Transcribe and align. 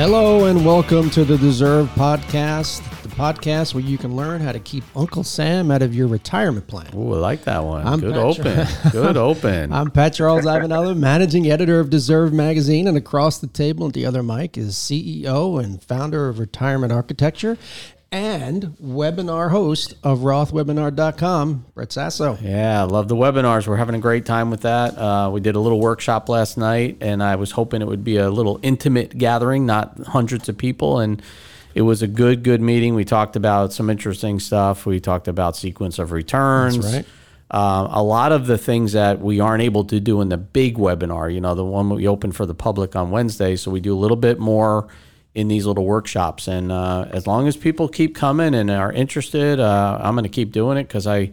Hello 0.00 0.46
and 0.46 0.64
welcome 0.64 1.10
to 1.10 1.26
the 1.26 1.36
Deserve 1.36 1.86
Podcast, 1.88 2.78
the 3.02 3.10
podcast 3.10 3.74
where 3.74 3.84
you 3.84 3.98
can 3.98 4.16
learn 4.16 4.40
how 4.40 4.50
to 4.50 4.58
keep 4.58 4.82
Uncle 4.96 5.22
Sam 5.22 5.70
out 5.70 5.82
of 5.82 5.94
your 5.94 6.06
retirement 6.06 6.66
plan. 6.66 6.88
Ooh, 6.96 7.12
I 7.12 7.18
like 7.18 7.44
that 7.44 7.62
one. 7.62 7.86
I'm 7.86 8.00
Good 8.00 8.16
open. 8.16 8.66
Good 8.92 9.16
open. 9.18 9.70
I'm 9.70 9.90
Pat 9.90 10.14
Charles 10.14 10.46
Ivanello, 10.46 10.96
managing 10.96 11.50
editor 11.50 11.80
of 11.80 11.90
Deserve 11.90 12.32
Magazine, 12.32 12.88
and 12.88 12.96
across 12.96 13.36
the 13.36 13.46
table 13.46 13.88
at 13.88 13.92
the 13.92 14.06
other 14.06 14.22
mic 14.22 14.56
is 14.56 14.74
CEO 14.74 15.62
and 15.62 15.82
founder 15.82 16.30
of 16.30 16.38
Retirement 16.38 16.94
Architecture 16.94 17.58
and 18.12 18.62
webinar 18.82 19.50
host 19.50 19.94
of 20.02 20.20
RothWebinar.com, 20.20 21.66
Brett 21.74 21.92
Sasso. 21.92 22.36
yeah, 22.42 22.80
I 22.80 22.84
love 22.84 23.08
the 23.08 23.14
webinars. 23.14 23.66
We're 23.66 23.76
having 23.76 23.94
a 23.94 24.00
great 24.00 24.26
time 24.26 24.50
with 24.50 24.62
that. 24.62 24.98
Uh, 24.98 25.30
we 25.32 25.40
did 25.40 25.54
a 25.54 25.60
little 25.60 25.80
workshop 25.80 26.28
last 26.28 26.58
night, 26.58 26.98
and 27.00 27.22
I 27.22 27.36
was 27.36 27.52
hoping 27.52 27.82
it 27.82 27.86
would 27.86 28.04
be 28.04 28.16
a 28.16 28.30
little 28.30 28.58
intimate 28.62 29.16
gathering, 29.16 29.64
not 29.64 29.98
hundreds 29.98 30.48
of 30.48 30.58
people. 30.58 30.98
And 30.98 31.22
it 31.74 31.82
was 31.82 32.02
a 32.02 32.08
good, 32.08 32.42
good 32.42 32.60
meeting. 32.60 32.94
We 32.94 33.04
talked 33.04 33.36
about 33.36 33.72
some 33.72 33.88
interesting 33.88 34.40
stuff. 34.40 34.86
We 34.86 34.98
talked 34.98 35.28
about 35.28 35.56
sequence 35.56 35.98
of 35.98 36.10
returns. 36.10 36.78
That's 36.78 36.94
right. 36.94 37.06
Uh, 37.52 37.88
a 37.90 38.02
lot 38.02 38.30
of 38.30 38.46
the 38.46 38.58
things 38.58 38.92
that 38.92 39.20
we 39.20 39.40
aren't 39.40 39.62
able 39.62 39.84
to 39.84 39.98
do 39.98 40.20
in 40.20 40.28
the 40.28 40.36
big 40.36 40.76
webinar, 40.78 41.32
you 41.32 41.40
know, 41.40 41.54
the 41.56 41.64
one 41.64 41.90
we 41.90 42.06
open 42.06 42.30
for 42.30 42.46
the 42.46 42.54
public 42.54 42.94
on 42.94 43.10
Wednesday. 43.10 43.56
So 43.56 43.72
we 43.72 43.80
do 43.80 43.92
a 43.92 43.98
little 43.98 44.16
bit 44.16 44.38
more 44.38 44.86
in 45.34 45.48
these 45.48 45.66
little 45.66 45.84
workshops. 45.84 46.48
And 46.48 46.72
uh, 46.72 47.06
as 47.10 47.26
long 47.26 47.46
as 47.46 47.56
people 47.56 47.88
keep 47.88 48.14
coming 48.14 48.54
and 48.54 48.70
are 48.70 48.92
interested, 48.92 49.60
uh, 49.60 49.98
I'm 50.00 50.14
going 50.14 50.24
to 50.24 50.28
keep 50.28 50.52
doing 50.52 50.76
it 50.78 50.84
because 50.84 51.06
I, 51.06 51.30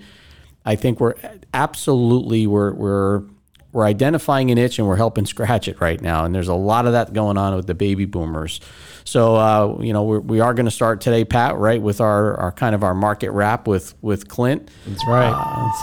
I 0.66 0.75
think 0.75 0.99
we're 0.99 1.16
absolutely 1.53 2.45
we're 2.45 2.73
we're 2.73 3.23
we're 3.71 3.85
identifying 3.85 4.49
an 4.49 4.57
itch 4.57 4.79
and 4.79 4.87
we're 4.87 4.95
helping 4.95 5.25
scratch 5.25 5.67
it 5.67 5.79
right 5.81 6.01
now. 6.01 6.25
And 6.25 6.33
there's 6.33 6.47
a 6.47 6.55
lot 6.55 6.85
of 6.85 6.93
that 6.93 7.13
going 7.13 7.37
on 7.37 7.55
with 7.55 7.67
the 7.67 7.75
baby 7.75 8.05
boomers. 8.05 8.59
So 9.03 9.35
uh, 9.35 9.77
you 9.79 9.93
know 9.93 10.03
we're, 10.03 10.19
we 10.19 10.39
are 10.41 10.53
going 10.53 10.65
to 10.65 10.71
start 10.71 10.99
today, 10.99 11.23
Pat, 11.23 11.55
right, 11.55 11.81
with 11.81 12.01
our, 12.01 12.35
our 12.35 12.51
kind 12.51 12.75
of 12.75 12.83
our 12.83 12.93
market 12.93 13.31
wrap 13.31 13.67
with 13.67 13.93
with 14.01 14.27
Clint. 14.27 14.69
That's 14.85 15.07
right. 15.07 15.33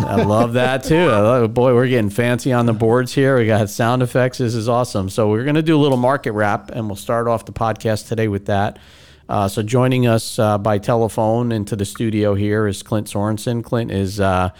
I 0.00 0.22
love 0.24 0.54
that 0.54 0.84
too. 0.84 1.06
Love, 1.06 1.54
boy, 1.54 1.74
we're 1.74 1.88
getting 1.88 2.10
fancy 2.10 2.52
on 2.52 2.66
the 2.66 2.74
boards 2.74 3.14
here. 3.14 3.38
We 3.38 3.46
got 3.46 3.70
sound 3.70 4.02
effects. 4.02 4.38
This 4.38 4.54
is 4.54 4.68
awesome. 4.68 5.08
So 5.08 5.30
we're 5.30 5.44
going 5.44 5.54
to 5.54 5.62
do 5.62 5.76
a 5.76 5.80
little 5.80 5.96
market 5.96 6.32
wrap, 6.32 6.70
and 6.70 6.86
we'll 6.86 6.96
start 6.96 7.26
off 7.26 7.46
the 7.46 7.52
podcast 7.52 8.08
today 8.08 8.28
with 8.28 8.46
that. 8.46 8.78
Uh, 9.26 9.48
so 9.48 9.62
joining 9.62 10.06
us 10.06 10.38
uh, 10.38 10.58
by 10.58 10.76
telephone 10.76 11.50
into 11.50 11.76
the 11.76 11.84
studio 11.86 12.34
here 12.34 12.66
is 12.66 12.82
Clint 12.82 13.06
Sorensen. 13.06 13.64
Clint 13.64 13.90
is 13.90 14.20
uh, 14.20 14.50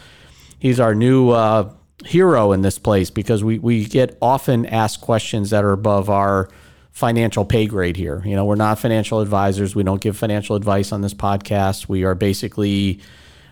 he's 0.59 0.81
our 0.81 0.95
new 0.95 1.31
uh, 1.31 1.71
hero 2.05 2.53
in 2.53 2.63
this 2.63 2.79
place 2.79 3.11
because 3.11 3.43
we 3.43 3.59
we 3.59 3.85
get 3.85 4.17
often 4.21 4.67
asked 4.67 5.01
questions 5.01 5.51
that 5.51 5.65
are 5.65 5.73
above 5.73 6.11
our 6.11 6.49
financial 6.93 7.45
pay 7.45 7.67
grade 7.67 7.97
here. 7.97 8.23
You 8.25 8.37
know, 8.37 8.45
we're 8.45 8.55
not 8.55 8.79
financial 8.79 9.21
advisors. 9.21 9.75
We 9.75 9.83
don't 9.83 10.01
give 10.01 10.17
financial 10.17 10.55
advice 10.55 10.93
on 10.93 11.01
this 11.01 11.15
podcast. 11.15 11.89
We 11.89 12.05
are 12.05 12.15
basically 12.15 13.01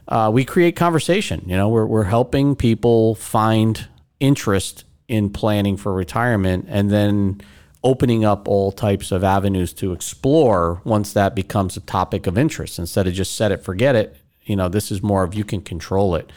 uh, 0.09 0.31
we 0.33 0.45
create 0.45 0.77
conversation. 0.77 1.43
You 1.47 1.57
know, 1.57 1.69
we're 1.69 1.87
we're 1.87 2.05
helping 2.05 2.57
people 2.57 3.15
find 3.17 3.89
interest 4.21 4.85
in 5.09 5.31
planning 5.31 5.77
for 5.77 5.93
retirement, 5.93 6.67
and 6.69 6.91
then 6.91 7.41
opening 7.85 8.25
up 8.25 8.47
all 8.47 8.71
types 8.71 9.11
of 9.11 9.25
avenues 9.25 9.73
to 9.73 9.93
explore 9.93 10.81
once 10.85 11.13
that 11.13 11.35
becomes 11.35 11.77
a 11.77 11.81
topic 11.81 12.27
of 12.27 12.39
interest 12.39 12.79
instead 12.79 13.07
of 13.07 13.13
just 13.13 13.35
set 13.35 13.51
it 13.51 13.63
forget 13.63 13.97
it 13.97 14.17
you 14.45 14.55
know 14.55 14.69
this 14.69 14.93
is 14.93 15.03
more 15.03 15.25
of 15.25 15.35
you 15.35 15.45
can 15.45 15.61
control 15.61 16.15
it 16.15 16.31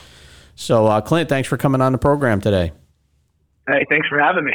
so 0.56 0.88
uh, 0.88 1.02
clint 1.02 1.30
thanks 1.30 1.48
for 1.48 1.58
coming 1.58 1.82
on 1.82 1.92
the 1.92 1.98
program 1.98 2.42
today 2.42 2.71
Hey, 3.67 3.83
thanks 3.89 4.08
for 4.08 4.20
having 4.20 4.45
me. 4.45 4.54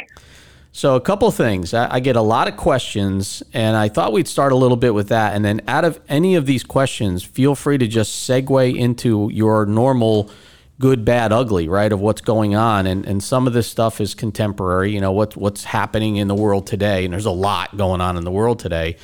so 0.71 0.95
a 0.95 1.01
couple 1.01 1.29
things 1.31 1.73
I, 1.73 1.95
I 1.95 1.99
get 1.99 2.15
a 2.15 2.21
lot 2.21 2.47
of 2.47 2.57
questions 2.57 3.43
and 3.53 3.75
i 3.77 3.87
thought 3.89 4.11
we'd 4.13 4.27
start 4.27 4.51
a 4.51 4.55
little 4.55 4.77
bit 4.77 4.93
with 4.93 5.09
that 5.09 5.35
and 5.35 5.43
then 5.45 5.61
out 5.67 5.85
of 5.85 5.99
any 6.09 6.35
of 6.35 6.45
these 6.45 6.63
questions 6.63 7.23
feel 7.23 7.55
free 7.55 7.77
to 7.77 7.87
just 7.87 8.27
segue 8.29 8.75
into 8.77 9.29
your 9.31 9.65
normal 9.65 10.29
good 10.79 11.05
bad 11.05 11.31
ugly 11.31 11.67
right 11.67 11.91
of 11.91 11.99
what's 11.99 12.21
going 12.21 12.55
on 12.55 12.87
and 12.87 13.05
and 13.05 13.21
some 13.23 13.45
of 13.45 13.53
this 13.53 13.67
stuff 13.67 14.01
is 14.01 14.15
contemporary 14.15 14.91
you 14.91 14.99
know 14.99 15.11
what 15.11 15.35
what's 15.37 15.63
happening 15.65 16.15
in 16.15 16.27
the 16.27 16.33
world 16.35 16.65
today 16.65 17.05
and 17.05 17.13
there's 17.13 17.25
a 17.25 17.31
lot 17.31 17.77
going 17.77 18.01
on 18.01 18.17
in 18.17 18.23
the 18.23 18.31
world 18.31 18.57
today 18.57 18.95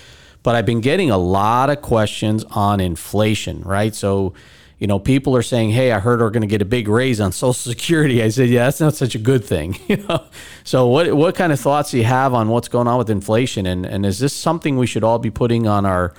but 0.44 0.56
I've 0.56 0.66
been 0.66 0.80
getting 0.80 1.12
a 1.12 1.18
lot 1.18 1.70
of 1.70 1.82
questions 1.82 2.46
on 2.52 2.80
inflation, 2.80 3.62
right? 3.64 3.94
So, 3.94 4.34
you 4.80 4.86
know, 4.86 5.00
people 5.00 5.36
are 5.36 5.42
saying, 5.42 5.72
"Hey, 5.72 5.92
I 5.92 6.00
heard 6.00 6.20
we're 6.20 6.30
going 6.30 6.42
to 6.42 6.48
get 6.48 6.62
a 6.62 6.66
big 6.66 6.88
raise 6.88 7.20
on 7.20 7.32
Social 7.32 7.54
Security." 7.54 8.22
I 8.22 8.30
said, 8.30 8.50
"Yeah, 8.50 8.66
that's 8.66 8.80
not 8.80 8.94
such 8.94 9.16
a 9.16 9.20
good 9.20 9.44
thing." 9.44 9.78
You 9.88 9.98
know, 9.98 10.26
so 10.64 10.88
what 10.88 11.14
what 11.14 11.36
kind 11.36 11.54
of 11.54 11.60
thoughts 11.60 11.92
do 11.92 11.98
you 11.98 12.04
have 12.04 12.34
on 12.34 12.50
what's 12.50 12.68
going 12.68 12.88
on 12.88 12.98
with 12.98 13.10
inflation, 13.10 13.66
and 13.66 13.86
and 13.86 14.06
is 14.06 14.20
this 14.20 14.34
something 14.34 14.78
we 14.78 14.86
should 14.86 15.04
all 15.04 15.18
be 15.18 15.32
putting 15.32 15.68
on 15.68 15.86
our 15.86 16.14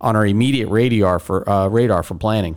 on 0.00 0.14
our 0.14 0.26
immediate 0.26 0.68
radar 0.68 1.18
for 1.18 1.48
uh, 1.48 1.68
radar 1.68 2.02
for 2.02 2.14
planning? 2.14 2.56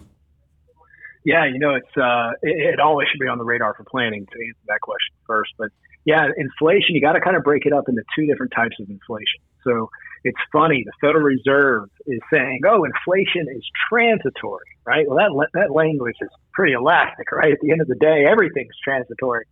Yeah, 1.24 1.46
you 1.46 1.60
know, 1.60 1.76
it's 1.76 1.98
uh, 1.98 2.32
it, 2.42 2.74
it 2.74 2.80
always 2.80 3.08
should 3.10 3.20
be 3.20 3.28
on 3.28 3.38
the 3.38 3.44
radar 3.44 3.74
for 3.74 3.84
planning 3.84 4.26
to 4.26 4.48
answer 4.48 4.60
that 4.68 4.82
question 4.82 5.16
first. 5.26 5.52
But 5.58 5.70
yeah, 6.06 6.28
inflation, 6.38 6.96
you 6.96 7.02
got 7.02 7.14
to 7.14 7.22
kind 7.22 7.36
of 7.36 7.44
break 7.44 7.66
it 7.66 7.74
up 7.74 7.90
into 7.90 8.02
two 8.16 8.26
different 8.28 8.54
types 8.56 8.76
of 8.80 8.90
inflation. 8.90 9.42
So 9.64 9.90
it's 10.24 10.38
funny, 10.52 10.84
the 10.86 10.92
Federal 11.00 11.24
Reserve 11.24 11.90
is 12.06 12.20
saying, 12.32 12.62
"Oh, 12.68 12.84
inflation 12.84 13.48
is 13.54 13.64
transitory," 13.90 14.68
right? 14.86 15.08
Well, 15.08 15.18
that 15.18 15.50
that 15.54 15.72
language 15.72 16.16
is 16.22 16.30
pretty 16.54 16.74
elastic, 16.74 17.32
right? 17.32 17.52
At 17.52 17.60
the 17.62 17.72
end 17.72 17.82
of 17.82 17.88
the 17.88 17.96
day, 17.96 18.26
everything's 18.30 18.76
transitory. 18.84 19.46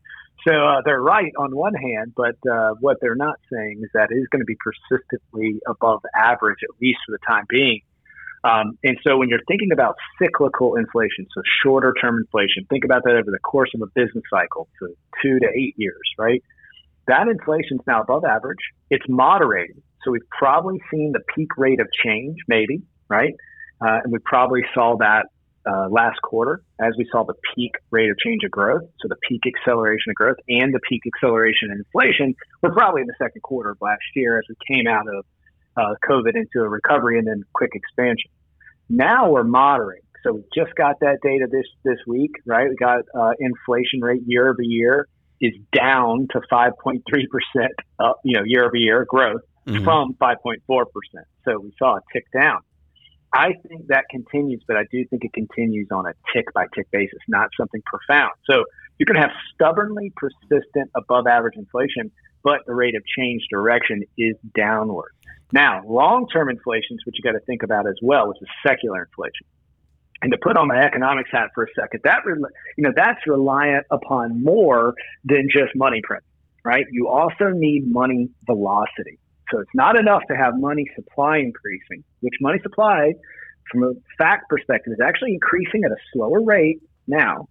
So 0.48 0.54
uh, 0.54 0.82
they're 0.86 1.02
right 1.02 1.32
on 1.40 1.56
one 1.56 1.74
hand, 1.74 2.14
but 2.16 2.36
uh, 2.50 2.76
what 2.80 2.98
they're 3.02 3.16
not 3.16 3.40
saying 3.52 3.82
is 3.84 3.90
that 3.94 4.12
it 4.12 4.16
is 4.16 4.28
going 4.32 4.42
to 4.42 4.46
be 4.46 4.58
persistently 4.64 5.60
above 5.68 6.02
average, 6.16 6.60
at 6.64 6.70
least 6.80 7.00
for 7.06 7.14
the 7.14 7.26
time 7.28 7.46
being. 7.50 7.82
Um, 8.44 8.78
and 8.84 8.96
so 9.04 9.18
when 9.18 9.28
you're 9.28 9.44
thinking 9.48 9.72
about 9.72 9.96
cyclical 10.22 10.76
inflation, 10.76 11.26
so 11.34 11.42
shorter 11.64 11.96
term 12.00 12.18
inflation, 12.18 12.66
think 12.70 12.86
about 12.86 13.04
that 13.06 13.16
over 13.16 13.32
the 13.32 13.40
course 13.40 13.72
of 13.74 13.82
a 13.82 13.88
business 13.88 14.24
cycle, 14.30 14.68
so 14.80 14.88
two 15.24 15.40
to 15.40 15.48
eight 15.56 15.74
years, 15.78 16.04
right? 16.20 16.44
That 17.08 17.28
inflation 17.28 17.78
is 17.78 17.86
now 17.88 18.02
above 18.02 18.24
average. 18.26 18.60
It's 18.90 19.06
moderating. 19.08 19.82
So 20.04 20.12
we've 20.12 20.30
probably 20.30 20.80
seen 20.92 21.12
the 21.14 21.22
peak 21.36 21.58
rate 21.58 21.80
of 21.80 21.88
change, 22.04 22.38
maybe, 22.48 22.82
right? 23.10 23.34
Uh, 23.82 24.00
and 24.04 24.12
we 24.12 24.20
probably 24.20 24.62
saw 24.74 24.98
that 24.98 25.28
uh, 25.68 25.88
last 25.90 26.22
quarter 26.22 26.62
as 26.80 26.94
we 26.98 27.08
saw 27.12 27.24
the 27.24 27.34
peak 27.56 27.72
rate 27.90 28.10
of 28.10 28.18
change 28.20 28.44
of 28.44 28.52
growth. 28.52 28.84
So 29.02 29.08
the 29.08 29.16
peak 29.28 29.42
acceleration 29.48 30.12
of 30.12 30.16
growth 30.16 30.38
and 30.48 30.74
the 30.74 30.80
peak 30.88 31.02
acceleration 31.08 31.72
in 31.72 31.78
inflation 31.78 32.36
were 32.62 32.72
probably 32.72 33.02
in 33.02 33.08
the 33.08 33.16
second 33.18 33.42
quarter 33.42 33.72
of 33.72 33.78
last 33.82 34.04
year 34.16 34.38
as 34.38 34.46
we 34.48 34.76
came 34.76 34.88
out 34.88 35.06
of 35.08 35.26
uh, 35.78 35.96
COVID 36.08 36.36
into 36.36 36.60
a 36.60 36.70
recovery 36.70 37.18
and 37.18 37.28
then 37.28 37.44
quick 37.54 37.72
expansion. 37.74 38.30
Now 38.90 39.32
we're 39.32 39.44
moderating. 39.44 40.04
So 40.24 40.34
we 40.34 40.44
just 40.56 40.74
got 40.76 41.00
that 41.02 41.18
data 41.22 41.48
this 41.52 41.66
this 41.84 42.00
week, 42.08 42.32
right? 42.46 42.68
We 42.70 42.76
got 42.76 43.02
uh, 43.14 43.34
inflation 43.40 44.02
rate 44.02 44.22
year 44.26 44.50
over 44.50 44.62
year 44.62 45.08
is 45.42 45.54
down 45.72 46.28
to 46.32 46.42
5.3 46.52 47.02
percent, 47.04 47.74
you 48.24 48.38
know, 48.38 48.44
year 48.46 48.66
over 48.66 48.76
year 48.76 49.06
growth 49.08 49.42
mm-hmm. 49.68 49.84
from 49.84 50.14
5.4 50.14 50.60
percent. 50.68 51.28
So 51.46 51.60
we 51.60 51.74
saw 51.78 51.98
a 51.98 52.02
tick 52.14 52.26
down. 52.32 52.60
I 53.34 53.54
think 53.68 53.88
that 53.88 54.06
continues, 54.10 54.62
but 54.66 54.78
I 54.78 54.84
do 54.92 55.04
think 55.10 55.26
it 55.26 55.34
continues 55.34 55.88
on 55.92 56.06
a 56.06 56.14
tick 56.34 56.46
by 56.54 56.68
tick 56.74 56.90
basis, 56.92 57.20
not 57.28 57.50
something 57.60 57.82
profound. 57.86 58.32
So 58.50 58.64
you 58.98 59.06
can 59.06 59.18
have 59.18 59.32
stubbornly 59.54 60.14
persistent 60.16 60.90
above 60.96 61.28
average 61.28 61.58
inflation, 61.58 62.12
but 62.44 62.62
the 62.66 62.74
rate 62.74 62.96
of 62.96 63.04
change 63.06 63.44
direction 63.52 64.04
is 64.18 64.36
downward. 64.56 65.12
Now, 65.52 65.84
long 65.86 66.28
term 66.30 66.50
inflation 66.50 66.96
is 66.96 67.00
what 67.06 67.16
you 67.18 67.24
got 67.24 67.38
to 67.38 67.46
think 67.46 67.64
about 67.64 67.88
as 67.88 67.96
well, 68.02 68.30
which 68.30 68.38
is 68.42 68.48
secular 68.66 69.04
inflation. 69.04 69.46
And 70.22 70.32
to 70.32 70.38
put 70.42 70.58
on 70.58 70.68
my 70.68 70.80
economics 70.80 71.30
hat 71.32 71.50
for 71.54 71.66
a 71.66 71.68
second, 71.80 72.02
that 72.04 72.20
you 72.26 72.84
know 72.84 72.92
that's 72.96 73.20
reliant 73.28 73.86
upon 73.92 74.44
more 74.44 74.94
than 75.24 75.48
just 75.52 75.76
money 75.76 76.02
print, 76.04 76.24
right? 76.64 76.86
You 76.92 77.10
also 77.10 77.50
need 77.54 77.92
money 77.92 78.30
velocity. 78.46 79.20
So 79.52 79.60
it's 79.60 79.76
not 79.76 79.98
enough 80.00 80.24
to 80.30 80.36
have 80.36 80.54
money 80.58 80.86
supply 80.96 81.38
increasing, 81.38 82.04
which 82.22 82.34
money 82.42 82.60
supply, 82.64 83.14
from 83.72 83.84
a 83.84 83.92
fact 84.18 84.50
perspective, 84.50 84.94
is 84.94 85.00
actually 85.06 85.34
increasing 85.34 85.84
at 85.86 85.92
a 85.92 85.98
slower 86.14 86.42
rate 86.42 86.82
now. 87.08 87.48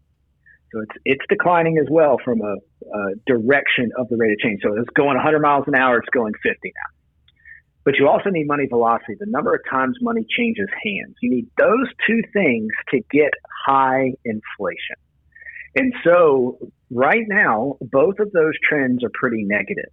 So 0.73 0.81
it's 0.81 0.97
it's 1.05 1.25
declining 1.29 1.79
as 1.79 1.87
well 1.89 2.17
from 2.25 2.41
a, 2.41 2.55
a 2.55 3.15
direction 3.27 3.93
of 3.97 4.09
the 4.09 4.17
rate 4.17 4.33
of 4.33 4.39
change. 4.39 4.61
So 4.63 4.75
it's 4.77 4.91
going 4.97 5.17
100 5.17 5.41
miles 5.41 5.65
an 5.69 5.77
hour, 5.77 5.99
it's 5.99 6.09
going 6.11 6.33
50 6.43 6.59
now. 6.65 6.94
But 7.85 7.97
you 7.99 8.09
also 8.09 8.31
need 8.31 8.47
money 8.47 8.67
velocity, 8.67 9.15
the 9.19 9.27
number 9.27 9.55
of 9.55 9.61
times 9.71 9.99
money 10.01 10.27
changes 10.37 10.69
hands. 10.83 11.17
You 11.21 11.31
need 11.31 11.49
those 11.59 11.87
two 12.07 12.23
things 12.33 12.69
to 12.91 13.01
get 13.11 13.31
high 13.67 14.13
inflation. 14.25 14.97
And 15.77 15.93
so 16.03 16.59
right 16.91 17.25
now, 17.29 17.77
both 17.81 18.21
of 18.21 18.33
those 18.33 18.55
trends 18.67 19.05
are 19.05 19.11
pretty 19.13 19.45
negative. 19.45 19.91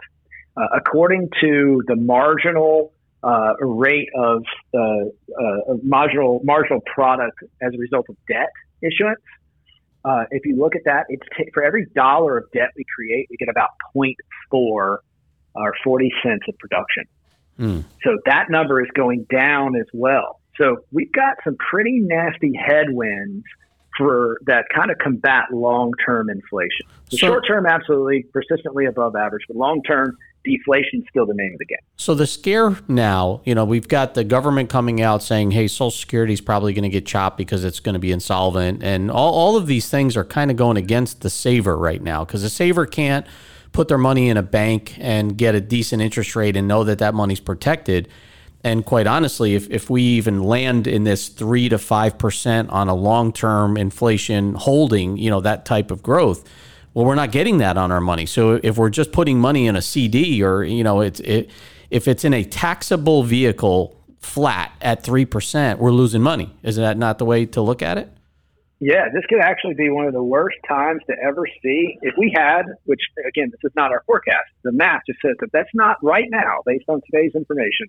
Uh, 0.55 0.67
according 0.75 1.29
to 1.41 1.81
the 1.87 1.95
marginal 1.95 2.93
uh, 3.23 3.53
rate 3.59 4.09
of 4.15 4.43
uh, 4.73 4.79
uh 4.79 5.75
marginal 5.83 6.41
marginal 6.43 6.81
product 6.81 7.37
as 7.61 7.71
a 7.73 7.77
result 7.77 8.05
of 8.09 8.15
debt 8.27 8.49
issuance, 8.81 9.21
uh, 10.03 10.23
if 10.31 10.45
you 10.45 10.57
look 10.57 10.75
at 10.75 10.81
that, 10.85 11.05
it's 11.09 11.25
t- 11.37 11.49
for 11.53 11.63
every 11.63 11.85
dollar 11.95 12.37
of 12.37 12.45
debt 12.51 12.69
we 12.75 12.83
create, 12.95 13.27
we 13.29 13.37
get 13.37 13.49
about 13.49 13.69
0.4 13.95 14.13
or 14.51 14.99
40 15.83 16.11
cents 16.23 16.43
of 16.47 16.57
production. 16.57 17.03
Mm. 17.59 17.83
So 18.03 18.17
that 18.25 18.49
number 18.49 18.81
is 18.81 18.89
going 18.95 19.25
down 19.29 19.75
as 19.75 19.87
well. 19.93 20.39
So 20.57 20.83
we've 20.91 21.11
got 21.11 21.37
some 21.43 21.55
pretty 21.55 21.99
nasty 21.99 22.53
headwinds 22.53 23.45
for 23.97 24.37
that 24.45 24.65
kind 24.73 24.89
of 24.89 24.97
combat 24.97 25.45
long 25.51 25.91
term 26.05 26.29
inflation. 26.29 26.85
The 27.09 27.17
so, 27.17 27.27
short 27.27 27.47
term, 27.47 27.65
absolutely 27.65 28.25
persistently 28.33 28.85
above 28.85 29.15
average, 29.15 29.43
but 29.47 29.57
long 29.57 29.81
term, 29.83 30.17
deflation 30.43 31.01
is 31.01 31.05
still 31.09 31.25
the 31.25 31.33
name 31.33 31.53
of 31.53 31.59
the 31.59 31.65
game. 31.65 31.79
So 31.97 32.15
the 32.15 32.25
scare 32.25 32.75
now, 32.87 33.41
you 33.45 33.53
know, 33.53 33.65
we've 33.65 33.87
got 33.87 34.13
the 34.13 34.23
government 34.23 34.69
coming 34.69 35.01
out 35.01 35.21
saying, 35.21 35.51
hey, 35.51 35.67
Social 35.67 35.91
Security 35.91 36.33
is 36.33 36.41
probably 36.41 36.73
going 36.73 36.83
to 36.83 36.89
get 36.89 37.05
chopped 37.05 37.37
because 37.37 37.63
it's 37.63 37.79
going 37.79 37.93
to 37.93 37.99
be 37.99 38.11
insolvent. 38.11 38.81
And 38.83 39.11
all, 39.11 39.33
all 39.33 39.57
of 39.57 39.67
these 39.67 39.89
things 39.89 40.17
are 40.17 40.25
kind 40.25 40.49
of 40.49 40.57
going 40.57 40.77
against 40.77 41.21
the 41.21 41.29
saver 41.29 41.77
right 41.77 42.01
now 42.01 42.25
because 42.25 42.41
the 42.41 42.49
saver 42.49 42.85
can't 42.85 43.25
put 43.71 43.87
their 43.87 43.97
money 43.97 44.29
in 44.29 44.37
a 44.37 44.43
bank 44.43 44.95
and 44.99 45.37
get 45.37 45.55
a 45.55 45.61
decent 45.61 46.01
interest 46.01 46.35
rate 46.35 46.57
and 46.57 46.67
know 46.67 46.83
that 46.83 46.99
that 46.99 47.13
money's 47.13 47.39
protected. 47.39 48.07
And 48.63 48.85
quite 48.85 49.07
honestly, 49.07 49.55
if, 49.55 49.69
if 49.69 49.89
we 49.89 50.03
even 50.03 50.43
land 50.43 50.85
in 50.87 51.03
this 51.03 51.29
three 51.29 51.69
to 51.69 51.77
five 51.77 52.17
percent 52.17 52.69
on 52.69 52.89
a 52.89 52.93
long 52.93 53.33
term 53.33 53.77
inflation 53.77 54.53
holding, 54.53 55.17
you 55.17 55.29
know, 55.29 55.41
that 55.41 55.65
type 55.65 55.89
of 55.89 56.03
growth, 56.03 56.47
well, 56.93 57.05
we're 57.05 57.15
not 57.15 57.31
getting 57.31 57.57
that 57.59 57.77
on 57.77 57.91
our 57.91 58.01
money. 58.01 58.25
So 58.25 58.59
if 58.61 58.77
we're 58.77 58.89
just 58.89 59.11
putting 59.11 59.39
money 59.39 59.65
in 59.65 59.75
a 59.75 59.81
CD 59.81 60.43
or, 60.43 60.63
you 60.63 60.83
know, 60.83 61.01
it's 61.01 61.19
it 61.21 61.49
if 61.89 62.07
it's 62.07 62.23
in 62.23 62.33
a 62.33 62.43
taxable 62.43 63.23
vehicle 63.23 63.97
flat 64.19 64.71
at 64.81 65.03
three 65.03 65.25
percent, 65.25 65.79
we're 65.79 65.91
losing 65.91 66.21
money. 66.21 66.55
Is 66.61 66.75
that 66.75 66.97
not 66.97 67.17
the 67.17 67.25
way 67.25 67.45
to 67.47 67.61
look 67.61 67.81
at 67.81 67.97
it? 67.97 68.11
Yeah, 68.83 69.09
this 69.13 69.23
could 69.29 69.39
actually 69.39 69.75
be 69.75 69.91
one 69.91 70.07
of 70.07 70.13
the 70.13 70.23
worst 70.23 70.57
times 70.67 71.01
to 71.07 71.15
ever 71.23 71.45
see. 71.61 71.99
If 72.01 72.15
we 72.17 72.33
had, 72.35 72.63
which 72.85 73.01
again, 73.27 73.51
this 73.51 73.59
is 73.63 73.71
not 73.75 73.91
our 73.91 74.01
forecast, 74.07 74.49
the 74.63 74.71
math 74.71 75.01
just 75.05 75.19
says 75.23 75.35
that 75.39 75.51
that's 75.53 75.69
not 75.75 75.97
right 76.01 76.25
now, 76.29 76.63
based 76.65 76.85
on 76.87 76.99
today's 77.05 77.31
information. 77.35 77.87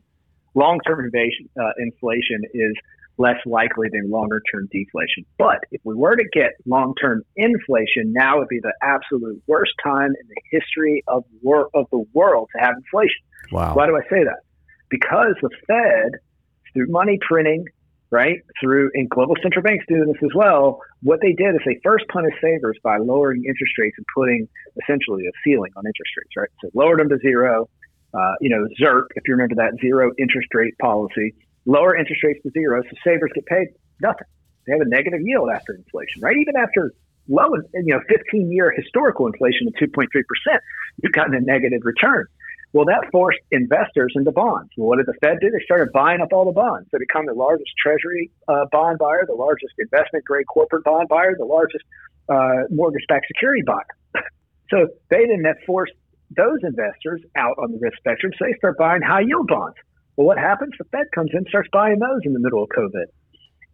Long 0.54 0.78
term 0.86 1.02
inflation, 1.02 1.48
uh, 1.58 1.70
inflation 1.78 2.42
is 2.52 2.74
less 3.16 3.38
likely 3.46 3.88
than 3.90 4.10
longer 4.10 4.42
term 4.52 4.68
deflation. 4.70 5.24
But 5.38 5.60
if 5.70 5.80
we 5.82 5.94
were 5.94 6.14
to 6.14 6.24
get 6.30 6.50
long 6.66 6.94
term 7.00 7.22
inflation, 7.36 8.12
now 8.12 8.38
would 8.38 8.48
be 8.48 8.60
the 8.60 8.74
absolute 8.82 9.42
worst 9.46 9.72
time 9.82 10.08
in 10.08 10.28
the 10.28 10.42
history 10.50 11.04
of, 11.08 11.24
wor- 11.42 11.70
of 11.72 11.86
the 11.90 12.04
world 12.12 12.50
to 12.54 12.60
have 12.62 12.74
inflation. 12.76 13.22
Wow. 13.50 13.74
Why 13.74 13.86
do 13.86 13.96
I 13.96 14.02
say 14.10 14.24
that? 14.24 14.40
Because 14.90 15.36
the 15.40 15.48
Fed, 15.66 16.20
through 16.74 16.88
money 16.88 17.18
printing, 17.26 17.64
right? 18.12 18.40
Through 18.60 18.90
and 18.94 19.08
global 19.08 19.34
central 19.42 19.62
banks 19.62 19.84
do 19.88 20.04
this 20.04 20.22
as 20.22 20.34
well. 20.34 20.80
What 21.02 21.20
they 21.22 21.32
did 21.32 21.54
is 21.54 21.62
they 21.64 21.80
first 21.82 22.04
punished 22.12 22.36
savers 22.42 22.78
by 22.84 22.98
lowering 22.98 23.44
interest 23.44 23.72
rates 23.78 23.96
and 23.96 24.06
putting 24.14 24.46
essentially 24.80 25.26
a 25.26 25.32
ceiling 25.42 25.72
on 25.74 25.84
interest 25.86 26.12
rates, 26.18 26.36
right? 26.36 26.50
So 26.60 26.70
lowered 26.74 27.00
them 27.00 27.08
to 27.08 27.18
zero. 27.18 27.68
Uh, 28.14 28.34
you 28.42 28.50
know, 28.50 28.68
ZIRP, 28.78 29.06
if 29.16 29.26
you 29.26 29.32
remember 29.32 29.54
that 29.56 29.80
zero 29.80 30.12
interest 30.18 30.48
rate 30.52 30.76
policy, 30.78 31.34
lower 31.64 31.96
interest 31.96 32.22
rates 32.22 32.40
to 32.42 32.50
zero, 32.50 32.82
so 32.82 32.90
savers 33.02 33.30
get 33.34 33.46
paid 33.46 33.68
nothing. 34.02 34.28
They 34.66 34.72
have 34.74 34.82
a 34.82 34.88
negative 34.88 35.20
yield 35.22 35.48
after 35.48 35.72
inflation, 35.72 36.20
right? 36.20 36.36
Even 36.36 36.54
after 36.56 36.92
low, 37.28 37.54
you 37.72 37.94
know, 37.94 38.00
15 38.08 38.52
year 38.52 38.70
historical 38.76 39.26
inflation 39.26 39.68
of 39.68 39.74
2.3%, 39.74 40.06
you've 41.02 41.12
gotten 41.12 41.34
a 41.34 41.40
negative 41.40 41.80
return. 41.84 42.26
Well, 42.72 42.86
that 42.86 43.08
forced 43.12 43.40
investors 43.50 44.14
into 44.16 44.32
bonds. 44.32 44.70
Well, 44.76 44.88
what 44.88 44.96
did 44.96 45.06
the 45.06 45.14
Fed 45.20 45.38
do? 45.40 45.50
They 45.50 45.62
started 45.64 45.92
buying 45.92 46.22
up 46.22 46.32
all 46.32 46.46
the 46.46 46.52
bonds. 46.52 46.88
They 46.90 46.98
become 46.98 47.26
the 47.26 47.34
largest 47.34 47.70
treasury 47.76 48.30
uh, 48.48 48.64
bond 48.72 48.98
buyer, 48.98 49.24
the 49.26 49.34
largest 49.34 49.74
investment 49.78 50.24
grade 50.24 50.46
corporate 50.46 50.84
bond 50.84 51.08
buyer, 51.08 51.36
the 51.36 51.44
largest 51.44 51.84
uh, 52.30 52.64
mortgage 52.70 53.04
backed 53.08 53.26
security 53.28 53.62
buyer. 53.62 53.92
so 54.70 54.88
they 55.10 55.26
then 55.26 55.42
that 55.42 55.58
forced 55.66 55.92
those 56.34 56.58
investors 56.62 57.20
out 57.36 57.56
on 57.58 57.72
the 57.72 57.78
risk 57.78 57.98
spectrum. 57.98 58.32
So 58.38 58.46
they 58.46 58.56
start 58.56 58.78
buying 58.78 59.02
high 59.02 59.20
yield 59.20 59.48
bonds. 59.48 59.76
Well, 60.16 60.26
what 60.26 60.38
happens? 60.38 60.72
The 60.78 60.84
Fed 60.84 61.06
comes 61.14 61.30
in, 61.34 61.44
starts 61.48 61.68
buying 61.72 61.98
those 61.98 62.20
in 62.24 62.32
the 62.32 62.40
middle 62.40 62.62
of 62.62 62.70
COVID. 62.70 63.04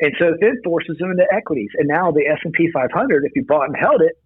And 0.01 0.15
so 0.19 0.29
it 0.29 0.39
then 0.41 0.59
forces 0.65 0.97
them 0.99 1.11
into 1.11 1.27
equities. 1.33 1.71
And 1.79 1.89
now 1.89 2.11
the 2.11 2.27
S&P 2.27 2.71
500, 2.73 3.25
if 3.25 3.33
you 3.35 3.45
bought 3.45 3.67
and 3.67 3.77
held 3.77 4.01
it, 4.03 4.19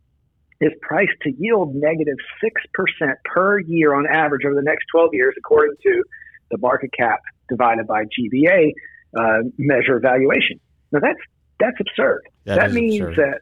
is 0.63 0.73
priced 0.81 1.19
to 1.23 1.33
yield 1.39 1.75
negative 1.75 2.17
6% 2.43 3.15
per 3.25 3.59
year 3.61 3.95
on 3.95 4.07
average 4.07 4.45
over 4.45 4.55
the 4.55 4.63
next 4.63 4.87
12 4.93 5.11
years, 5.13 5.35
according 5.37 5.77
to 5.83 6.05
the 6.51 6.59
market 6.59 6.91
cap 6.97 7.21
divided 7.49 7.87
by 7.87 8.05
GVA 8.05 8.73
uh, 9.19 9.43
measure 9.59 9.99
valuation. 9.99 10.61
Now, 10.93 11.01
that's, 11.01 11.19
that's 11.59 11.77
absurd. 11.81 12.23
That, 12.45 12.57
that 12.57 12.73
means 12.73 13.01
absurd. 13.01 13.17
that 13.17 13.41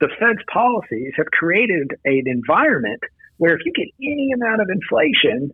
the 0.00 0.08
Fed's 0.18 0.42
policies 0.52 1.12
have 1.16 1.26
created 1.26 1.92
an 2.04 2.24
environment 2.26 3.02
where 3.38 3.54
if 3.54 3.60
you 3.64 3.72
get 3.72 3.86
any 4.02 4.32
amount 4.34 4.60
of 4.60 4.68
inflation, 4.70 5.50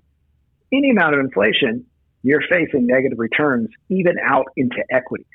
any 0.73 0.91
amount 0.91 1.15
of 1.15 1.21
inflation, 1.21 1.85
you're 2.23 2.43
facing 2.49 2.87
negative 2.87 3.19
returns 3.19 3.69
even 3.89 4.15
out 4.25 4.47
into 4.57 4.83
equities. 4.91 5.27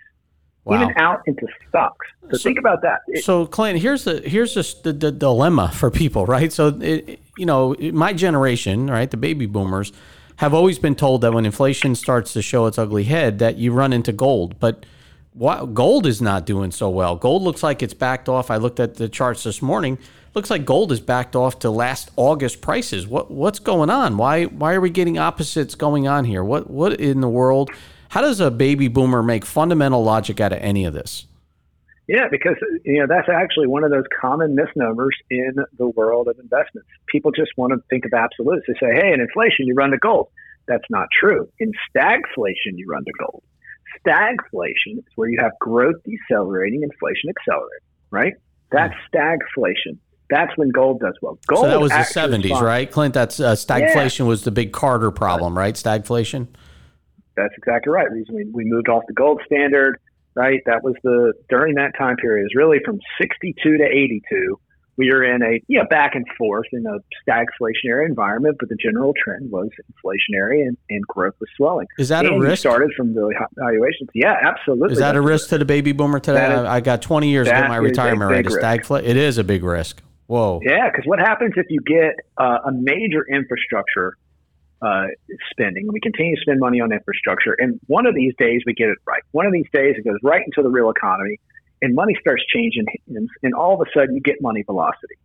Wow. 0.68 0.84
even 0.84 0.98
out 0.98 1.22
into 1.26 1.48
stocks. 1.70 2.06
So, 2.30 2.38
so, 2.38 2.44
think 2.44 2.60
about 2.60 2.82
that. 2.82 3.02
It, 3.08 3.24
so, 3.24 3.46
Clint, 3.46 3.80
here's 3.80 4.04
the 4.04 4.22
here's 4.22 4.54
the, 4.54 4.76
the, 4.84 4.94
the 4.94 5.12
dilemma 5.12 5.72
for 5.74 5.90
people, 5.90 6.26
right? 6.26 6.52
So, 6.52 6.68
it, 6.68 7.20
you 7.38 7.46
know, 7.46 7.76
my 7.80 8.14
generation, 8.14 8.90
right, 8.90 9.10
the 9.10 9.18
baby 9.18 9.46
boomers, 9.46 9.94
have 10.38 10.54
always 10.54 10.78
been 10.78 10.96
told 10.96 11.22
that 11.22 11.34
when 11.34 11.46
inflation 11.46 11.96
starts 11.96 12.34
to 12.34 12.42
show 12.42 12.66
its 12.66 12.78
ugly 12.78 13.06
head, 13.06 13.40
that 13.40 13.58
you 13.58 13.72
run 13.72 13.94
into 13.94 14.12
gold, 14.12 14.60
but 14.60 14.86
what, 15.34 15.74
gold 15.76 16.08
is 16.08 16.22
not 16.22 16.46
doing 16.46 16.72
so 16.72 16.90
well. 16.90 17.16
Gold 17.16 17.44
looks 17.44 17.62
like 17.62 17.84
it's 17.84 17.94
backed 17.94 18.28
off. 18.28 18.50
I 18.50 18.58
looked 18.58 18.80
at 18.80 18.96
the 18.96 19.08
charts 19.08 19.44
this 19.44 19.62
morning. 19.62 20.00
Looks 20.34 20.50
like 20.50 20.66
gold 20.66 20.92
is 20.92 21.00
backed 21.00 21.36
off 21.36 21.60
to 21.60 21.70
last 21.70 22.12
August 22.16 22.60
prices. 22.62 23.08
What 23.08 23.32
what's 23.32 23.60
going 23.60 23.90
on? 23.90 24.18
Why 24.18 24.46
why 24.46 24.74
are 24.74 24.82
we 24.82 24.90
getting 24.90 25.18
opposites 25.18 25.76
going 25.76 26.08
on 26.08 26.26
here? 26.26 26.44
What 26.44 26.70
what 26.70 27.00
in 27.00 27.22
the 27.22 27.30
world? 27.30 27.72
How 28.18 28.22
does 28.22 28.40
a 28.40 28.50
baby 28.50 28.88
boomer 28.88 29.22
make 29.22 29.46
fundamental 29.46 30.04
logic 30.04 30.42
out 30.42 30.52
of 30.52 30.58
any 30.60 30.86
of 30.86 30.94
this? 30.96 31.28
Yeah, 32.08 32.28
because 32.32 32.56
you 32.84 33.00
know 33.00 33.06
that's 33.08 33.30
actually 33.30 33.68
one 33.68 33.84
of 33.84 33.92
those 33.92 34.06
common 34.20 34.56
misnomers 34.56 35.16
in 35.30 35.54
the 35.78 35.90
world 35.90 36.28
of 36.28 36.40
investments. 36.40 36.90
People 37.06 37.30
just 37.30 37.52
want 37.58 37.74
to 37.74 37.80
think 37.92 38.06
of 38.06 38.14
absolutes. 38.14 38.66
They 38.68 38.74
say, 38.74 38.92
"Hey, 38.92 39.14
in 39.14 39.22
inflation, 39.22 39.68
you 39.68 39.76
run 39.76 39.92
to 39.92 40.00
gold." 40.00 40.30
That's 40.68 40.86
not 40.90 41.10
true. 41.12 41.48
In 41.60 41.72
stagflation, 41.96 42.74
you 42.74 42.88
run 42.90 43.06
to 43.06 43.12
gold. 43.20 43.44
Stagflation 44.04 44.98
is 44.98 45.14
where 45.14 45.30
you 45.30 45.38
have 45.40 45.52
growth 45.62 45.98
decelerating, 46.04 46.82
inflation 46.82 47.30
accelerating. 47.30 47.86
Right? 48.10 48.34
That's 48.72 48.96
stagflation. 49.14 50.00
That's 50.32 50.58
when 50.58 50.72
gold 50.72 51.02
does 51.02 51.14
well. 51.22 51.38
Gold 51.46 51.66
so 51.66 51.70
that 51.70 51.80
was 51.80 51.92
the 51.92 52.02
seventies, 52.02 52.60
right, 52.60 52.90
Clint? 52.90 53.14
That's 53.14 53.40
uh, 53.40 53.54
stagflation 53.54 54.22
yeah. 54.22 54.26
was 54.26 54.44
the 54.44 54.50
big 54.50 54.72
Carter 54.72 55.12
problem, 55.12 55.56
right? 55.56 55.76
Stagflation. 55.76 56.48
That's 57.38 57.54
exactly 57.58 57.92
right. 57.92 58.12
reason 58.12 58.36
we, 58.36 58.46
we 58.52 58.66
moved 58.66 58.90
off 58.90 59.04
the 59.08 59.14
gold 59.14 59.42
standard, 59.46 60.00
right? 60.36 60.62
That 60.66 60.84
was 60.84 60.96
the 61.04 61.34
during 61.50 61.76
that 61.76 61.92
time 61.98 62.18
period. 62.18 62.44
Was 62.44 62.56
really 62.56 62.80
from 62.84 63.00
62 63.22 63.78
to 63.78 63.84
82. 63.84 64.60
We 64.98 65.12
are 65.12 65.24
in 65.24 65.44
a 65.44 65.62
you 65.68 65.78
know, 65.78 65.86
back 65.88 66.16
and 66.16 66.26
forth 66.40 66.66
in 66.74 66.84
a 66.88 66.98
stagflationary 67.24 68.08
environment, 68.08 68.58
but 68.60 68.68
the 68.68 68.76
general 68.76 69.14
trend 69.24 69.52
was 69.52 69.70
inflationary 69.94 70.68
and, 70.68 70.76
and 70.90 71.06
growth 71.06 71.36
was 71.40 71.50
swelling. 71.56 71.86
Is 72.00 72.10
that 72.10 72.26
and 72.26 72.36
a 72.36 72.40
risk? 72.40 72.62
Started 72.62 72.92
from 72.98 73.14
the 73.14 73.32
valuations. 73.58 74.10
Yeah, 74.16 74.36
absolutely. 74.42 74.94
Is 74.94 75.00
that 75.00 75.16
a 75.16 75.22
risk 75.22 75.50
to 75.50 75.60
the 75.60 75.66
baby 75.66 75.92
boomer 75.92 76.20
today? 76.20 76.52
Is, 76.52 76.60
I 76.62 76.82
got 76.82 77.04
20 77.04 77.30
years 77.30 77.48
to 77.48 77.54
get 77.54 77.70
my 77.70 77.78
retirement 77.78 78.32
right. 78.32 78.46
Stagflation. 78.46 79.04
It 79.04 79.18
is 79.18 79.38
a 79.38 79.44
big 79.44 79.64
risk. 79.64 80.02
Whoa. 80.26 80.60
Yeah, 80.64 80.90
because 80.90 81.06
what 81.06 81.20
happens 81.20 81.54
if 81.56 81.68
you 81.70 81.80
get 81.82 82.16
uh, 82.38 82.58
a 82.66 82.72
major 82.72 83.26
infrastructure 83.32 84.18
uh, 84.82 85.08
spending. 85.52 85.88
We 85.92 86.00
continue 86.00 86.36
to 86.36 86.42
spend 86.42 86.60
money 86.60 86.82
on 86.82 86.92
infrastructure, 86.92 87.56
and 87.58 87.80
one 87.88 88.06
of 88.06 88.16
these 88.16 88.34
days 88.38 88.62
we 88.66 88.74
get 88.74 88.90
it 88.90 88.98
right. 89.06 89.24
One 89.32 89.46
of 89.46 89.54
these 89.54 89.68
days 89.74 89.96
it 89.98 90.04
goes 90.04 90.20
right 90.24 90.42
into 90.46 90.62
the 90.62 90.70
real 90.70 90.90
economy, 90.90 91.40
and 91.82 91.96
money 91.96 92.16
starts 92.20 92.44
changing 92.54 92.86
hands, 93.08 93.30
and 93.44 93.54
all 93.54 93.74
of 93.74 93.88
a 93.88 93.90
sudden 93.98 94.16
you 94.16 94.22
get 94.22 94.42
money 94.42 94.64
velocity. 94.64 95.16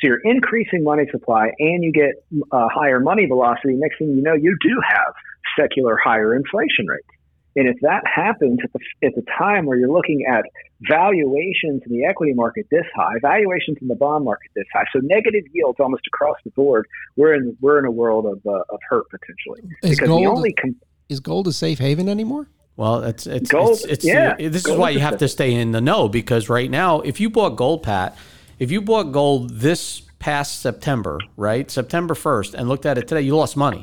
So 0.00 0.08
you're 0.08 0.20
increasing 0.24 0.84
money 0.84 1.04
supply, 1.10 1.52
and 1.58 1.82
you 1.82 1.92
get 1.92 2.22
uh, 2.52 2.68
higher 2.68 3.00
money 3.00 3.26
velocity. 3.26 3.74
Next 3.74 3.98
thing 3.98 4.10
you 4.14 4.22
know, 4.22 4.34
you 4.34 4.56
do 4.60 4.80
have 4.86 5.14
secular 5.58 5.96
higher 5.96 6.34
inflation 6.34 6.86
rates. 6.86 7.08
And 7.56 7.66
if 7.66 7.76
that 7.80 8.02
happens 8.06 8.58
at 8.62 8.70
the, 8.74 9.06
at 9.06 9.14
the 9.14 9.24
time 9.38 9.64
where 9.64 9.78
you're 9.78 9.90
looking 9.90 10.26
at 10.30 10.44
valuations 10.82 11.82
in 11.86 11.90
the 11.90 12.04
equity 12.04 12.34
market 12.34 12.66
this 12.70 12.84
high, 12.94 13.14
valuations 13.22 13.78
in 13.80 13.88
the 13.88 13.94
bond 13.94 14.26
market 14.26 14.50
this 14.54 14.66
high, 14.74 14.84
so 14.92 15.00
negative 15.02 15.42
yields 15.52 15.80
almost 15.80 16.02
across 16.06 16.36
the 16.44 16.50
board, 16.50 16.86
we're 17.16 17.32
in 17.32 17.56
we're 17.62 17.78
in 17.78 17.86
a 17.86 17.90
world 17.90 18.26
of, 18.26 18.46
uh, 18.46 18.62
of 18.68 18.78
hurt 18.88 19.06
potentially. 19.10 19.62
Is 19.82 19.96
because 19.96 20.08
gold, 20.08 20.26
only 20.26 20.52
com- 20.52 20.76
is 21.08 21.18
gold 21.18 21.48
a 21.48 21.52
safe 21.52 21.78
haven 21.78 22.10
anymore? 22.10 22.46
Well, 22.76 23.02
it's 23.04 23.26
it's 23.26 23.50
gold, 23.50 23.70
it's, 23.70 23.84
it's 23.84 24.04
yeah, 24.04 24.36
this 24.36 24.66
is 24.66 24.76
why 24.76 24.90
you 24.90 25.00
have 25.00 25.16
to 25.18 25.28
stay 25.28 25.54
in 25.54 25.72
the 25.72 25.80
know 25.80 26.10
because 26.10 26.50
right 26.50 26.70
now, 26.70 27.00
if 27.00 27.20
you 27.20 27.30
bought 27.30 27.56
gold, 27.56 27.82
Pat, 27.82 28.18
if 28.58 28.70
you 28.70 28.82
bought 28.82 29.12
gold 29.12 29.48
this 29.48 30.02
past 30.18 30.60
September, 30.60 31.18
right, 31.38 31.70
September 31.70 32.14
first, 32.14 32.52
and 32.52 32.68
looked 32.68 32.84
at 32.84 32.98
it 32.98 33.08
today, 33.08 33.22
you 33.22 33.34
lost 33.34 33.56
money 33.56 33.80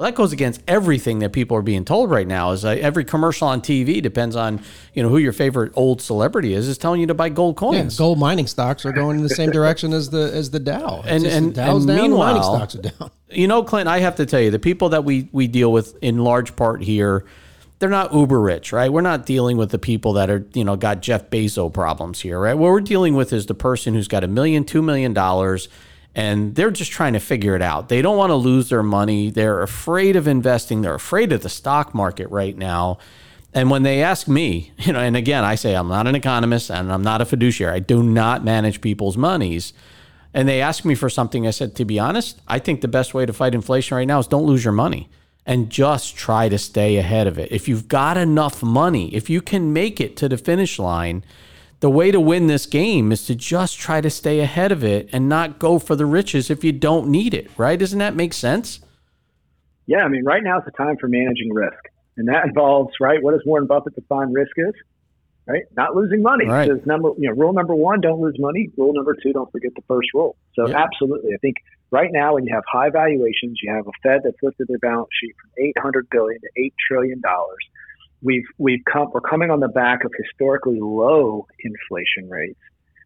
Well, 0.00 0.08
that 0.10 0.14
goes 0.16 0.32
against 0.32 0.62
everything 0.66 1.18
that 1.18 1.34
people 1.34 1.58
are 1.58 1.62
being 1.62 1.84
told 1.84 2.10
right 2.10 2.26
now. 2.26 2.52
Is 2.52 2.64
uh, 2.64 2.70
every 2.70 3.04
commercial 3.04 3.48
on 3.48 3.60
TV 3.60 4.00
depends 4.00 4.34
on 4.34 4.62
you 4.94 5.02
know 5.02 5.10
who 5.10 5.18
your 5.18 5.34
favorite 5.34 5.72
old 5.74 6.00
celebrity 6.00 6.54
is 6.54 6.68
is 6.68 6.78
telling 6.78 7.02
you 7.02 7.06
to 7.08 7.12
buy 7.12 7.28
gold 7.28 7.56
Yeah, 7.56 7.60
coins. 7.60 7.98
gold 7.98 8.18
mining 8.18 8.46
stocks 8.46 8.86
are 8.86 8.92
going 8.92 9.18
in 9.18 9.22
the 9.22 9.28
same 9.28 9.50
direction 9.50 9.92
as 9.92 10.08
the 10.08 10.32
as 10.32 10.52
the 10.52 10.58
Dow. 10.58 11.02
It's 11.04 11.10
And- 11.10 11.26
and- 11.26 11.54
the 11.54 11.62
and 11.62 11.86
down, 11.86 11.96
meanwhile- 11.96 12.42
stocks 12.42 12.74
are 12.76 12.82
down. 12.82 13.10
You 13.32 13.46
know, 13.46 13.62
Clint, 13.62 13.88
I 13.88 14.00
have 14.00 14.16
to 14.16 14.26
tell 14.26 14.40
you, 14.40 14.50
the 14.50 14.58
people 14.58 14.88
that 14.88 15.04
we 15.04 15.28
we 15.32 15.46
deal 15.48 15.70
with 15.70 15.94
in 16.02 16.18
large 16.24 16.56
part 16.56 16.82
here, 16.82 17.26
they're 17.78 17.90
not 17.90 18.12
uber 18.14 18.40
rich, 18.40 18.72
right? 18.72 18.90
We're 18.90 19.02
not 19.02 19.26
dealing 19.26 19.58
with 19.58 19.70
the 19.70 19.78
people 19.78 20.14
that 20.14 20.30
are, 20.30 20.46
you 20.54 20.64
know, 20.64 20.76
got 20.76 21.02
Jeff 21.02 21.28
Bezos 21.30 21.72
problems 21.74 22.20
here, 22.22 22.40
right? 22.40 22.54
What 22.54 22.70
we're 22.72 22.80
dealing 22.80 23.14
with 23.16 23.32
is 23.34 23.44
the 23.46 23.54
person 23.54 23.92
who's 23.94 24.08
got 24.08 24.24
a 24.24 24.28
million, 24.28 24.64
two 24.64 24.80
million 24.82 25.12
dollars, 25.12 25.68
and 26.14 26.54
they're 26.54 26.70
just 26.70 26.90
trying 26.90 27.12
to 27.12 27.20
figure 27.20 27.54
it 27.54 27.62
out. 27.62 27.88
They 27.88 28.02
don't 28.02 28.16
want 28.16 28.30
to 28.30 28.36
lose 28.36 28.68
their 28.68 28.82
money. 28.82 29.30
They're 29.30 29.62
afraid 29.62 30.16
of 30.16 30.26
investing. 30.26 30.82
They're 30.82 30.94
afraid 30.94 31.32
of 31.32 31.42
the 31.42 31.48
stock 31.48 31.94
market 31.94 32.28
right 32.30 32.56
now. 32.56 32.98
And 33.52 33.70
when 33.70 33.82
they 33.82 34.02
ask 34.02 34.28
me, 34.28 34.72
you 34.78 34.92
know, 34.92 35.00
and 35.00 35.16
again, 35.16 35.44
I 35.44 35.54
say 35.54 35.74
I'm 35.74 35.88
not 35.88 36.06
an 36.06 36.14
economist 36.14 36.70
and 36.70 36.92
I'm 36.92 37.02
not 37.02 37.20
a 37.20 37.24
fiduciary. 37.24 37.74
I 37.74 37.78
do 37.78 38.02
not 38.02 38.44
manage 38.44 38.80
people's 38.80 39.16
monies 39.16 39.72
and 40.32 40.48
they 40.48 40.60
ask 40.60 40.84
me 40.84 40.94
for 40.94 41.10
something, 41.10 41.46
I 41.46 41.50
said, 41.50 41.74
to 41.76 41.84
be 41.84 41.98
honest, 41.98 42.40
I 42.46 42.58
think 42.58 42.80
the 42.80 42.88
best 42.88 43.14
way 43.14 43.26
to 43.26 43.32
fight 43.32 43.54
inflation 43.54 43.96
right 43.96 44.06
now 44.06 44.18
is 44.20 44.26
don't 44.26 44.46
lose 44.46 44.64
your 44.64 44.72
money 44.72 45.08
and 45.44 45.70
just 45.70 46.16
try 46.16 46.48
to 46.48 46.58
stay 46.58 46.96
ahead 46.96 47.26
of 47.26 47.38
it. 47.38 47.50
If 47.50 47.66
you've 47.66 47.88
got 47.88 48.16
enough 48.16 48.62
money, 48.62 49.12
if 49.14 49.28
you 49.28 49.42
can 49.42 49.72
make 49.72 50.00
it 50.00 50.16
to 50.18 50.28
the 50.28 50.36
finish 50.36 50.78
line, 50.78 51.24
the 51.80 51.90
way 51.90 52.10
to 52.10 52.20
win 52.20 52.46
this 52.46 52.66
game 52.66 53.10
is 53.10 53.26
to 53.26 53.34
just 53.34 53.78
try 53.78 54.00
to 54.00 54.10
stay 54.10 54.40
ahead 54.40 54.70
of 54.70 54.84
it 54.84 55.08
and 55.12 55.28
not 55.28 55.58
go 55.58 55.78
for 55.78 55.96
the 55.96 56.06
riches 56.06 56.50
if 56.50 56.62
you 56.62 56.72
don't 56.72 57.08
need 57.08 57.34
it, 57.34 57.50
right? 57.56 57.78
Doesn't 57.78 57.98
that 57.98 58.14
make 58.14 58.32
sense? 58.34 58.80
Yeah, 59.86 60.04
I 60.04 60.08
mean, 60.08 60.24
right 60.24 60.42
now 60.42 60.58
is 60.58 60.64
the 60.64 60.70
time 60.72 60.96
for 61.00 61.08
managing 61.08 61.52
risk, 61.52 61.82
and 62.16 62.28
that 62.28 62.44
involves 62.46 62.92
right. 63.00 63.22
What 63.22 63.32
does 63.32 63.42
Warren 63.44 63.66
Buffett 63.66 63.94
define 63.94 64.32
risk 64.32 64.52
as? 64.58 64.74
Right, 65.46 65.64
not 65.76 65.96
losing 65.96 66.22
money. 66.22 66.46
Right. 66.46 66.68
Says 66.68 66.86
number, 66.86 67.10
you 67.18 67.28
know, 67.28 67.34
rule 67.34 67.52
number 67.52 67.74
one: 67.74 68.00
don't 68.00 68.20
lose 68.20 68.36
money. 68.38 68.70
Rule 68.76 68.92
number 68.92 69.16
two: 69.20 69.32
don't 69.32 69.50
forget 69.50 69.72
the 69.74 69.82
first 69.88 70.08
rule. 70.14 70.36
So, 70.54 70.68
Yeah. 70.68 70.78
absolutely, 70.78 71.32
I 71.34 71.38
think 71.38 71.56
right 71.90 72.10
now 72.12 72.34
when 72.34 72.44
you 72.44 72.54
have 72.54 72.62
high 72.70 72.90
valuations, 72.90 73.58
you 73.62 73.72
have 73.72 73.86
a 73.88 73.90
Fed 74.02 74.20
that's 74.22 74.36
lifted 74.42 74.68
their 74.68 74.78
balance 74.78 75.08
sheet 75.20 75.34
from 75.40 75.50
eight 75.64 75.76
hundred 75.78 76.08
billion 76.10 76.40
to 76.42 76.48
eight 76.56 76.74
trillion 76.86 77.20
dollars. 77.20 77.64
We've 78.22 78.44
we've 78.58 78.84
come 78.90 79.08
we're 79.12 79.20
coming 79.20 79.50
on 79.50 79.60
the 79.60 79.68
back 79.68 80.04
of 80.04 80.12
historically 80.16 80.78
low 80.80 81.46
inflation 81.60 82.28
rates, 82.28 82.60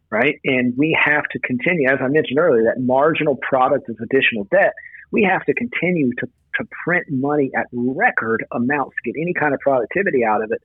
right? 0.09 0.35
And 0.43 0.73
we 0.77 0.97
have 1.03 1.23
to 1.31 1.39
continue, 1.39 1.89
as 1.89 1.99
I 2.01 2.07
mentioned 2.07 2.39
earlier, 2.39 2.63
that 2.63 2.81
marginal 2.81 3.37
product 3.37 3.89
of 3.89 3.97
additional 4.01 4.45
debt. 4.51 4.73
We 5.11 5.23
have 5.23 5.45
to 5.45 5.53
continue 5.53 6.11
to 6.19 6.27
to 6.57 6.65
print 6.83 7.05
money 7.09 7.51
at 7.55 7.67
record 7.71 8.45
amounts 8.51 8.95
to 9.03 9.11
get 9.11 9.19
any 9.19 9.33
kind 9.33 9.53
of 9.53 9.59
productivity 9.59 10.23
out 10.23 10.43
of 10.43 10.51
it, 10.51 10.61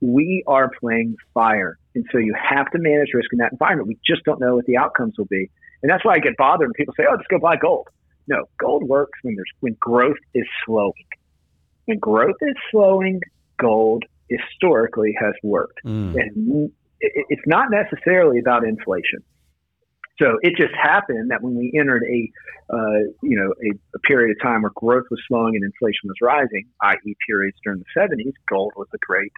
we 0.00 0.42
are 0.46 0.70
playing 0.80 1.16
fire. 1.34 1.78
And 1.94 2.04
so 2.12 2.18
you 2.18 2.34
have 2.34 2.70
to 2.72 2.78
manage 2.78 3.08
risk 3.14 3.32
in 3.32 3.38
that 3.38 3.52
environment. 3.52 3.88
We 3.88 3.98
just 4.06 4.24
don't 4.24 4.40
know 4.40 4.56
what 4.56 4.66
the 4.66 4.76
outcomes 4.76 5.14
will 5.18 5.26
be. 5.26 5.50
And 5.82 5.90
that's 5.90 6.04
why 6.04 6.14
I 6.14 6.18
get 6.18 6.36
bothered 6.36 6.68
when 6.68 6.74
people 6.74 6.94
say, 6.96 7.04
oh, 7.08 7.16
just 7.16 7.28
go 7.28 7.38
buy 7.38 7.56
gold. 7.56 7.88
No, 8.28 8.44
gold 8.58 8.84
works 8.84 9.18
when 9.22 9.34
there's 9.34 9.50
when 9.60 9.76
growth 9.80 10.18
is 10.34 10.46
slowing. 10.64 10.92
When 11.86 11.98
growth 11.98 12.36
is 12.42 12.54
slowing, 12.70 13.20
gold 13.60 14.04
historically 14.28 15.14
has 15.20 15.34
worked. 15.42 15.80
Mm. 15.84 16.14
And 16.14 16.72
it's 17.00 17.42
not 17.46 17.68
necessarily 17.70 18.38
about 18.38 18.64
inflation. 18.64 19.22
So 20.20 20.38
it 20.42 20.54
just 20.56 20.74
happened 20.74 21.30
that 21.30 21.42
when 21.42 21.56
we 21.56 21.72
entered 21.78 22.02
a, 22.04 22.30
uh, 22.72 23.00
you 23.22 23.36
know, 23.40 23.54
a, 23.64 23.96
a 23.96 23.98
period 24.00 24.36
of 24.36 24.42
time 24.42 24.62
where 24.62 24.72
growth 24.74 25.06
was 25.10 25.20
slowing 25.26 25.56
and 25.56 25.64
inflation 25.64 26.04
was 26.04 26.16
rising, 26.20 26.66
i.e., 26.82 27.16
periods 27.26 27.56
during 27.64 27.80
the 27.80 28.00
70s, 28.00 28.32
gold 28.48 28.72
was 28.76 28.86
a 28.92 28.98
great, 28.98 29.32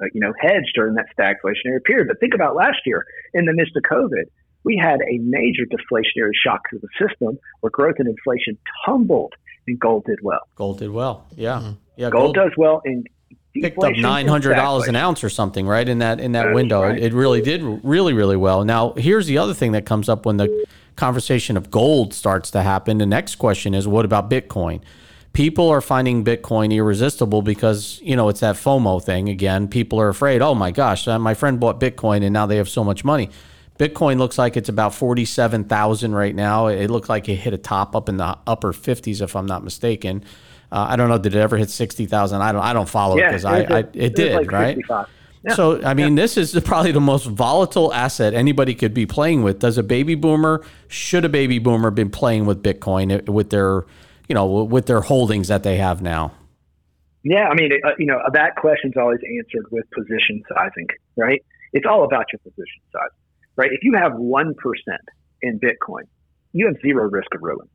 uh, 0.00 0.06
you 0.12 0.20
know, 0.20 0.34
hedge 0.40 0.72
during 0.74 0.94
that 0.94 1.06
stagflationary 1.16 1.82
period. 1.84 2.08
But 2.08 2.18
think 2.18 2.34
about 2.34 2.56
last 2.56 2.78
year 2.84 3.06
in 3.34 3.44
the 3.44 3.52
midst 3.52 3.76
of 3.76 3.84
COVID, 3.84 4.24
we 4.64 4.76
had 4.76 5.00
a 5.00 5.18
major 5.18 5.62
deflationary 5.64 6.34
shock 6.44 6.60
to 6.70 6.80
the 6.80 6.88
system 6.98 7.38
where 7.60 7.70
growth 7.70 7.94
and 7.98 8.08
inflation 8.08 8.58
tumbled 8.84 9.32
and 9.68 9.78
gold 9.78 10.04
did 10.06 10.18
well. 10.22 10.40
Gold 10.56 10.78
did 10.80 10.90
well. 10.90 11.26
Yeah. 11.36 11.74
Yeah. 11.96 12.10
Gold, 12.10 12.34
does 12.34 12.50
well 12.56 12.82
in 12.84 13.04
picked 13.60 13.82
up 13.82 13.96
nine 13.96 14.26
hundred 14.26 14.54
dollars 14.54 14.88
an 14.88 14.96
ounce 14.96 15.22
or 15.24 15.30
something, 15.30 15.66
right? 15.66 15.88
In 15.88 15.98
that 15.98 16.20
in 16.20 16.32
that 16.32 16.44
That's 16.44 16.54
window, 16.54 16.82
right. 16.82 16.96
it, 16.96 17.04
it 17.04 17.12
really 17.12 17.40
did 17.40 17.62
really 17.84 18.12
really 18.12 18.36
well. 18.36 18.64
Now, 18.64 18.92
here's 18.96 19.26
the 19.26 19.38
other 19.38 19.54
thing 19.54 19.72
that 19.72 19.86
comes 19.86 20.08
up 20.08 20.26
when 20.26 20.36
the 20.36 20.66
conversation 20.96 21.56
of 21.56 21.70
gold 21.70 22.14
starts 22.14 22.50
to 22.52 22.62
happen. 22.62 22.98
The 22.98 23.06
next 23.06 23.36
question 23.36 23.74
is, 23.74 23.86
what 23.86 24.04
about 24.04 24.30
Bitcoin? 24.30 24.80
People 25.32 25.68
are 25.68 25.82
finding 25.82 26.24
Bitcoin 26.24 26.72
irresistible 26.72 27.42
because 27.42 28.00
you 28.02 28.16
know 28.16 28.28
it's 28.30 28.40
that 28.40 28.56
FOMO 28.56 29.02
thing 29.02 29.28
again. 29.28 29.68
People 29.68 30.00
are 30.00 30.08
afraid. 30.08 30.40
Oh 30.40 30.54
my 30.54 30.70
gosh, 30.70 31.06
uh, 31.06 31.18
my 31.18 31.34
friend 31.34 31.60
bought 31.60 31.78
Bitcoin 31.78 32.24
and 32.24 32.32
now 32.32 32.46
they 32.46 32.56
have 32.56 32.68
so 32.68 32.82
much 32.82 33.04
money. 33.04 33.28
Bitcoin 33.78 34.16
looks 34.16 34.38
like 34.38 34.56
it's 34.56 34.70
about 34.70 34.94
forty-seven 34.94 35.64
thousand 35.64 36.14
right 36.14 36.34
now. 36.34 36.68
It 36.68 36.88
looked 36.88 37.10
like 37.10 37.28
it 37.28 37.34
hit 37.34 37.52
a 37.52 37.58
top 37.58 37.94
up 37.94 38.08
in 38.08 38.16
the 38.16 38.38
upper 38.46 38.72
fifties, 38.72 39.20
if 39.20 39.36
I'm 39.36 39.44
not 39.44 39.62
mistaken. 39.62 40.24
Uh, 40.70 40.86
I 40.90 40.96
don't 40.96 41.08
know. 41.08 41.18
Did 41.18 41.34
it 41.34 41.38
ever 41.38 41.56
hit 41.56 41.70
sixty 41.70 42.06
thousand? 42.06 42.42
I 42.42 42.52
don't. 42.52 42.62
I 42.62 42.72
don't 42.72 42.88
follow 42.88 43.16
it 43.18 43.24
because 43.24 43.44
it 43.44 43.48
I, 43.48 43.58
I 43.62 43.78
a- 43.78 43.88
it, 43.92 44.14
did 44.14 44.34
like 44.34 44.50
right. 44.50 44.78
Yeah. 45.44 45.54
So 45.54 45.82
I 45.82 45.94
mean, 45.94 46.16
this 46.16 46.36
is 46.36 46.58
probably 46.64 46.92
the 46.92 47.00
most 47.00 47.26
volatile 47.26 47.92
asset 47.92 48.34
anybody 48.34 48.74
could 48.74 48.92
be 48.92 49.06
playing 49.06 49.42
with. 49.42 49.60
Does 49.60 49.78
a 49.78 49.82
baby 49.82 50.14
boomer? 50.16 50.64
Should 50.88 51.24
a 51.24 51.28
baby 51.28 51.58
boomer 51.58 51.90
been 51.90 52.10
playing 52.10 52.46
with 52.46 52.62
Bitcoin 52.62 53.28
uh, 53.28 53.32
with 53.32 53.50
their, 53.50 53.84
you 54.28 54.34
know, 54.34 54.64
with 54.64 54.86
their 54.86 55.02
holdings 55.02 55.48
that 55.48 55.62
they 55.62 55.76
have 55.76 56.02
now? 56.02 56.32
Yeah, 57.22 57.48
I 57.48 57.54
mean, 57.54 57.70
uh, 57.84 57.90
you 57.98 58.06
know, 58.06 58.20
that 58.32 58.54
question's 58.56 58.96
always 58.96 59.18
answered 59.38 59.66
with 59.72 59.84
position 59.90 60.42
sizing, 60.48 60.86
right? 61.16 61.44
It's 61.72 61.84
all 61.84 62.04
about 62.04 62.26
your 62.32 62.38
position 62.38 62.82
size, 62.92 63.10
right? 63.56 63.70
If 63.72 63.82
you 63.82 63.94
have 63.94 64.12
1% 64.12 64.52
in 65.42 65.58
Bitcoin, 65.58 66.04
you 66.52 66.66
have 66.66 66.76
zero 66.80 67.10
risk 67.10 67.34
of 67.34 67.42
ruin. 67.42 67.68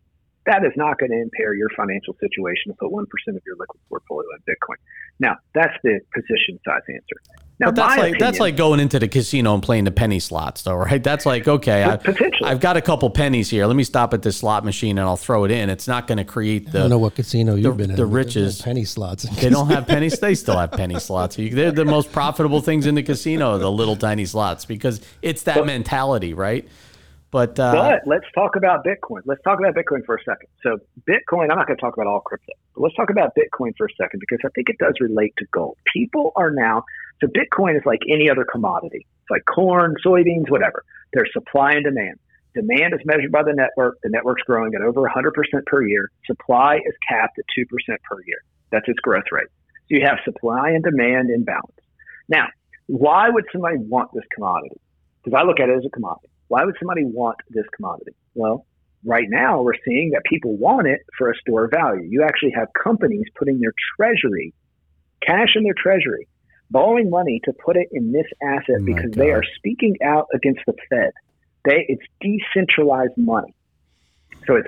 That 0.46 0.66
is 0.66 0.72
not 0.76 0.98
going 0.98 1.12
to 1.12 1.22
impair 1.22 1.54
your 1.54 1.70
financial 1.78 2.16
situation 2.20 2.72
to 2.72 2.74
put 2.74 2.92
1% 2.92 3.04
of 3.04 3.42
your 3.46 3.56
liquid 3.60 3.80
portfolio 3.90 4.28
in 4.36 4.54
Bitcoin. 4.54 4.78
Now, 5.20 5.36
that's 5.54 5.74
the 5.84 6.00
position 6.16 6.60
size 6.66 6.82
answer. 6.90 7.44
Now, 7.60 7.68
But 7.68 7.76
that's 7.76 7.96
my 7.98 8.02
like 8.02 8.18
that's 8.18 8.40
like 8.40 8.58
going 8.58 8.80
into 8.80 8.98
the 8.98 9.08
casino 9.08 9.54
and 9.54 9.62
playing 9.62 9.84
the 9.84 9.92
penny 9.92 10.20
slots, 10.20 10.64
though, 10.64 10.74
right? 10.90 11.04
That's 11.04 11.28
like 11.28 11.48
okay, 11.48 11.84
I, 11.84 12.00
I've 12.44 12.60
got 12.60 12.76
a 12.76 12.82
couple 12.82 13.08
pennies 13.12 13.52
here. 13.52 13.68
Let 13.68 13.76
me 13.76 13.84
stop 13.84 14.16
at 14.16 14.24
this 14.24 14.38
slot 14.38 14.66
machine 14.66 14.98
and 14.98 15.08
I'll 15.08 15.16
throw 15.16 15.44
it 15.44 15.52
in. 15.52 15.70
It's 15.70 15.88
not 15.88 16.08
going 16.08 16.18
to 16.18 16.24
create 16.24 16.72
the. 16.72 16.80
I 16.80 16.82
don't 16.82 16.90
know 16.90 16.98
what 16.98 17.14
casino 17.14 17.54
you've 17.54 17.78
been 17.78 17.92
in. 17.92 17.96
the 17.98 17.98
There's 17.98 18.10
riches. 18.10 18.62
penny 18.64 18.84
slots. 18.84 19.24
They 19.24 19.52
don't 19.52 19.70
have 19.70 19.86
pennies. 19.86 20.20
They 20.20 20.34
still 20.34 20.58
have 20.58 20.72
penny 20.72 21.00
slots. 21.00 21.36
They're 21.36 21.72
the 21.72 21.86
most 21.86 22.12
profitable 22.12 22.62
things 22.62 22.88
in 22.88 22.96
the 22.96 23.04
casino, 23.04 23.60
the 23.60 23.72
little 23.72 23.96
tiny 23.96 24.26
slots, 24.26 24.66
because 24.66 25.00
it's 25.22 25.44
that 25.44 25.64
mentality, 25.64 26.34
right? 26.34 26.68
But 27.32 27.58
uh, 27.58 27.72
But 27.72 28.02
let's 28.06 28.26
talk 28.36 28.58
about 28.58 28.86
Bitcoin. 28.86 29.22
Let's 29.26 29.42
talk 29.44 29.58
about 29.60 29.74
Bitcoin 29.74 30.06
for 30.06 30.16
a 30.16 30.24
second. 30.24 30.48
So, 30.62 30.80
Bitcoin, 31.10 31.50
I'm 31.50 31.58
not 31.58 31.66
going 31.66 31.78
to 31.78 31.82
talk 31.82 31.94
about 31.94 32.08
all 32.08 32.20
crypto, 32.20 32.52
but 32.76 32.82
let's 32.82 32.96
talk 32.96 33.10
about 33.10 33.34
Bitcoin 33.36 33.72
for 33.78 33.86
a 33.86 33.94
second 34.00 34.20
because 34.20 34.40
I 34.46 34.50
think 34.54 34.70
it 34.70 34.78
does 34.78 34.96
relate 35.00 35.34
to 35.38 35.46
gold. 35.52 35.78
People 35.94 36.34
are 36.36 36.52
now, 36.52 36.84
so 37.22 37.28
Bitcoin 37.28 37.78
is 37.78 37.84
like 37.86 38.02
any 38.10 38.30
other 38.30 38.46
commodity. 38.46 39.08
It's 39.22 39.30
like 39.30 39.44
corn, 39.46 39.96
soybeans, 40.06 40.50
whatever. 40.50 40.84
There's 41.14 41.30
supply 41.32 41.72
and 41.72 41.86
demand. 41.86 42.20
Demand 42.54 42.94
is 42.94 43.00
measured 43.06 43.32
by 43.32 43.44
the 43.44 43.54
network. 43.54 43.98
The 44.04 44.10
network's 44.10 44.44
growing 44.44 44.76
at 44.76 44.82
over 44.82 45.10
100% 45.10 45.66
per 45.66 45.88
year. 45.88 46.12
Supply 46.26 46.76
is 46.86 46.94
capped 47.08 47.40
at 47.40 47.46
2% 47.58 47.66
per 48.04 48.18
year. 48.26 48.44
That's 48.72 48.88
its 48.90 49.00
growth 49.00 49.32
rate. 49.32 49.48
So 49.88 49.96
you 49.96 50.02
have 50.06 50.18
supply 50.26 50.72
and 50.72 50.84
demand 50.84 51.30
in 51.30 51.46
balance. 51.46 51.72
Now, 52.28 52.48
why 52.88 53.30
would 53.30 53.46
somebody 53.54 53.78
want 53.78 54.12
this 54.14 54.24
commodity? 54.36 54.82
Because 55.24 55.40
I 55.40 55.46
look 55.46 55.62
at 55.62 55.70
it 55.70 55.78
as 55.78 55.86
a 55.86 55.90
commodity. 55.90 56.28
Why 56.52 56.66
would 56.66 56.76
somebody 56.80 57.06
want 57.06 57.38
this 57.50 57.64
commodity? 57.74 58.12
Well, 58.36 58.66
right 59.06 59.30
now 59.30 59.62
we're 59.62 59.80
seeing 59.86 60.10
that 60.12 60.24
people 60.26 60.58
want 60.58 60.86
it 60.86 61.00
for 61.18 61.32
a 61.32 61.36
store 61.38 61.64
of 61.64 61.72
value. 61.72 62.06
You 62.10 62.24
actually 62.24 62.52
have 62.52 62.68
companies 62.74 63.24
putting 63.40 63.62
their 63.62 63.72
treasury, 63.96 64.54
cash 65.26 65.56
in 65.56 65.64
their 65.64 65.74
treasury, 65.74 66.28
borrowing 66.70 67.10
money 67.10 67.40
to 67.46 67.54
put 67.54 67.78
it 67.78 67.88
in 67.94 68.12
this 68.12 68.26
asset 68.44 68.82
Oh 68.82 68.84
because 68.84 69.12
they 69.12 69.32
are 69.32 69.44
speaking 69.56 69.96
out 70.04 70.28
against 70.34 70.60
the 70.68 70.74
Fed. 70.90 71.12
They 71.64 71.86
it's 71.88 72.04
decentralized 72.20 73.16
money. 73.16 73.56
So 74.46 74.58
it's 74.58 74.68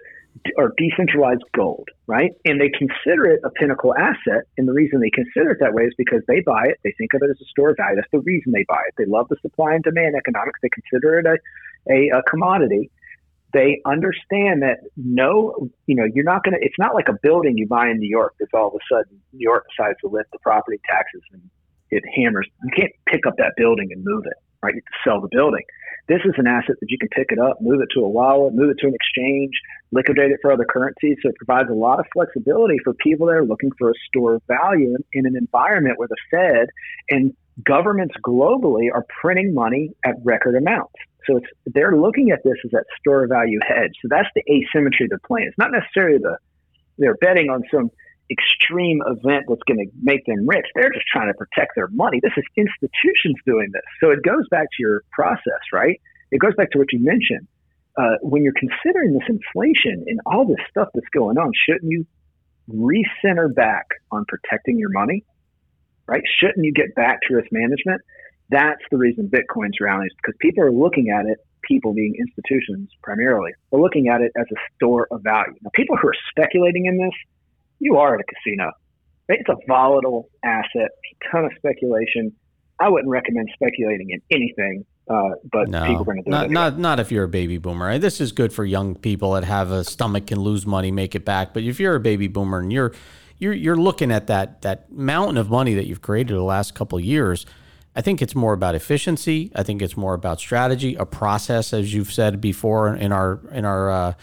or 0.58 0.74
decentralized 0.78 1.44
gold, 1.56 1.90
right? 2.08 2.32
And 2.46 2.60
they 2.60 2.70
consider 2.70 3.26
it 3.26 3.42
a 3.44 3.50
pinnacle 3.50 3.94
asset. 3.96 4.46
And 4.58 4.68
the 4.68 4.74
reason 4.74 5.00
they 5.00 5.10
consider 5.10 5.52
it 5.52 5.60
that 5.62 5.74
way 5.74 5.84
is 5.84 5.94
because 5.98 6.22
they 6.28 6.42
buy 6.42 6.66
it. 6.66 6.80
They 6.84 6.94
think 6.98 7.14
of 7.14 7.22
it 7.24 7.30
as 7.30 7.40
a 7.42 7.46
store 7.46 7.70
of 7.70 7.78
value. 7.78 7.96
That's 7.96 8.12
the 8.12 8.20
reason 8.20 8.52
they 8.52 8.66
buy 8.68 8.82
it. 8.88 8.96
They 8.98 9.06
love 9.06 9.28
the 9.30 9.38
supply 9.42 9.74
and 9.74 9.84
demand 9.84 10.16
economics. 10.16 10.60
They 10.62 10.70
consider 10.70 11.20
it 11.20 11.26
a, 11.26 11.38
a, 11.94 12.20
a 12.20 12.24
commodity. 12.24 12.92
They 13.54 13.82
understand 13.86 14.64
that 14.64 14.80
no, 14.98 15.70
you 15.86 15.96
know, 15.96 16.06
you're 16.12 16.26
not 16.26 16.44
going 16.44 16.60
to, 16.60 16.66
it's 16.66 16.80
not 16.80 16.96
like 16.96 17.08
a 17.08 17.18
building 17.22 17.58
you 17.58 17.68
buy 17.68 17.90
in 17.90 18.00
New 18.00 18.10
York 18.10 18.34
that's 18.40 18.52
all 18.54 18.68
of 18.70 18.74
a 18.74 18.84
sudden 18.92 19.22
New 19.32 19.44
York 19.44 19.66
decides 19.70 20.00
to 20.02 20.08
lift 20.08 20.32
the 20.32 20.40
property 20.40 20.80
taxes 20.90 21.22
and 21.32 21.42
it 21.92 22.04
hammers. 22.16 22.48
You 22.64 22.72
can't 22.76 22.92
pick 23.06 23.28
up 23.28 23.36
that 23.38 23.54
building 23.56 23.90
and 23.92 24.04
move 24.04 24.24
it, 24.26 24.38
right? 24.64 24.76
You 24.76 24.82
sell 25.06 25.22
the 25.22 25.28
building. 25.32 25.64
This 26.08 26.20
is 26.26 26.34
an 26.38 26.48
asset 26.48 26.76
that 26.82 26.90
you 26.90 26.98
can 26.98 27.08
pick 27.10 27.28
it 27.32 27.40
up, 27.40 27.62
move 27.62 27.80
it 27.82 27.88
to 27.94 28.02
a 28.02 28.10
wallet, 28.10 28.54
move 28.54 28.72
it 28.72 28.78
to 28.82 28.88
an 28.88 28.94
exchange, 28.94 29.52
liquidate 29.92 30.32
it 30.32 30.40
for 30.42 30.52
other 30.52 30.66
currencies. 30.66 31.18
So 31.22 31.30
it 31.30 31.36
provides 31.38 31.70
a 31.70 31.74
lot 31.74 32.00
of 32.00 32.06
flexibility 32.12 32.78
for 32.84 32.94
people 32.96 33.28
that 33.28 33.34
are 33.34 33.46
looking 33.46 33.72
for 33.78 33.92
a 33.92 33.94
store 34.08 34.36
of 34.36 34.42
value 34.48 34.96
in, 34.96 35.04
in 35.14 35.26
an 35.26 35.38
environment 35.38 35.98
where 35.98 36.10
the 36.10 36.18
Fed 36.30 36.68
and 37.10 37.34
governments 37.64 38.16
globally 38.26 38.88
are 38.94 39.06
printing 39.22 39.54
money 39.54 39.92
at 40.04 40.16
record 40.24 40.56
amounts. 40.56 40.94
So 41.26 41.38
it's 41.38 41.48
they're 41.68 41.96
looking 41.96 42.32
at 42.32 42.44
this 42.44 42.58
as 42.66 42.72
that 42.72 42.86
store 43.00 43.24
of 43.24 43.30
value 43.30 43.60
hedge. 43.66 43.94
So 44.02 44.10
that's 44.10 44.28
the 44.36 44.44
asymmetry 44.52 45.08
they're 45.08 45.20
playing. 45.26 45.48
It's 45.48 45.58
not 45.58 45.72
necessarily 45.72 46.18
the 46.18 46.38
they're 46.98 47.16
betting 47.16 47.50
on 47.50 47.64
some 47.72 47.90
extreme 48.32 49.02
event 49.06 49.46
that's 49.48 49.64
going 49.68 49.80
to 49.80 49.92
make 50.02 50.26
them 50.26 50.48
rich. 50.48 50.66
They're 50.76 50.92
just 50.92 51.06
trying 51.12 51.28
to 51.28 51.34
protect 51.34 51.74
their 51.76 51.88
money. 51.90 52.20
This 52.22 52.34
is 52.38 52.44
institutions 52.56 53.36
doing 53.46 53.70
this. 53.74 53.84
So 54.00 54.12
it 54.12 54.24
goes 54.24 54.48
back 54.50 54.68
to 54.72 54.80
your 54.80 55.02
process, 55.12 55.62
right? 55.72 56.00
It 56.32 56.40
goes 56.40 56.56
back 56.56 56.72
to 56.72 56.80
what 56.80 56.92
you 56.92 57.00
mentioned. 57.00 57.48
Uh, 57.96 58.18
when 58.22 58.44
you're 58.44 58.58
considering 58.58 59.14
this 59.14 59.28
inflation 59.30 60.06
and 60.08 60.20
all 60.26 60.48
this 60.48 60.58
stuff 60.70 60.90
that's 60.94 61.10
going 61.14 61.38
on, 61.38 61.52
shouldn't 61.68 61.92
you 61.92 62.06
recenter 62.70 63.54
back 63.54 63.86
on 64.12 64.26
protecting 64.28 64.80
your 64.80 64.90
money? 64.90 65.24
Right? 66.08 66.24
Shouldn't 66.40 66.66
you 66.66 66.74
get 66.74 66.96
back 66.96 67.20
to 67.28 67.36
risk 67.36 67.50
management? 67.52 68.02
That's 68.50 68.82
the 68.92 68.98
reason 68.98 69.30
Bitcoin's 69.30 69.80
rallying 69.80 70.08
is 70.08 70.16
because 70.22 70.36
people 70.40 70.64
are 70.64 70.72
looking 70.72 71.10
at 71.10 71.26
it, 71.26 71.38
people 71.62 71.94
being 71.94 72.16
institutions 72.16 72.90
primarily, 73.02 73.52
are 73.72 73.80
looking 73.80 74.10
at 74.10 74.22
it 74.22 74.32
as 74.38 74.46
a 74.52 74.56
store 74.76 75.08
of 75.12 75.22
value. 75.24 75.54
Now, 75.62 75.72
people 75.74 75.96
who 75.98 76.08
are 76.08 76.16
speculating 76.30 76.86
in 76.88 76.98
this, 76.98 77.14
you 77.80 77.98
are 77.98 78.16
at 78.16 78.22
a 78.22 78.24
casino. 78.24 78.72
It's 79.30 79.48
a 79.50 79.56
volatile 79.68 80.30
asset, 80.44 80.90
a 80.92 81.32
ton 81.32 81.46
of 81.46 81.52
speculation. 81.58 82.34
I 82.80 82.90
wouldn't 82.90 83.10
recommend 83.10 83.50
speculating 83.54 84.10
in 84.10 84.22
anything, 84.32 84.86
uh, 85.10 85.30
but 85.52 85.70
no, 85.70 85.86
people 85.86 86.02
are 86.02 86.06
going 86.06 86.18
to 86.18 86.24
do 86.24 86.30
not, 86.30 86.46
it. 86.46 86.52
Not, 86.52 86.80
not 86.80 87.00
if 87.00 87.12
you're 87.12 87.24
a 87.24 87.30
baby 87.30 87.58
boomer. 87.58 87.98
This 88.00 88.20
is 88.20 88.32
good 88.32 88.52
for 88.52 88.66
young 88.66 88.96
people 88.96 89.34
that 89.34 89.44
have 89.44 89.72
a 89.72 89.84
stomach 89.84 90.32
and 90.32 90.42
lose 90.42 90.66
money, 90.66 90.92
make 90.92 91.16
it 91.16 91.24
back. 91.24 91.54
But 91.54 91.64
if 91.64 91.80
you're 91.80 91.96
a 91.96 92.00
baby 92.00 92.28
boomer 92.28 92.60
and 92.60 92.72
you're 92.72 92.94
you're 93.38 93.54
you're 93.54 93.78
looking 93.78 94.12
at 94.12 94.28
that 94.28 94.62
that 94.64 94.92
mountain 94.92 95.38
of 95.38 95.50
money 95.50 95.74
that 95.74 95.88
you've 95.88 96.02
created 96.02 96.36
the 96.36 96.42
last 96.44 96.76
couple 96.76 96.98
of 96.98 97.04
years, 97.04 97.46
I 97.96 98.02
think 98.02 98.22
it's 98.22 98.36
more 98.36 98.54
about 98.54 98.76
efficiency. 98.76 99.52
I 99.56 99.64
think 99.64 99.82
it's 99.82 99.96
more 99.96 100.14
about 100.14 100.40
strategy, 100.40 100.96
a 100.96 101.06
process, 101.06 101.74
as 101.74 101.94
you've 101.94 102.12
said 102.12 102.42
before 102.42 102.96
in 102.96 103.12
our 103.12 103.40
in 103.52 103.66
our 103.66 103.92
uh, 103.92 104.14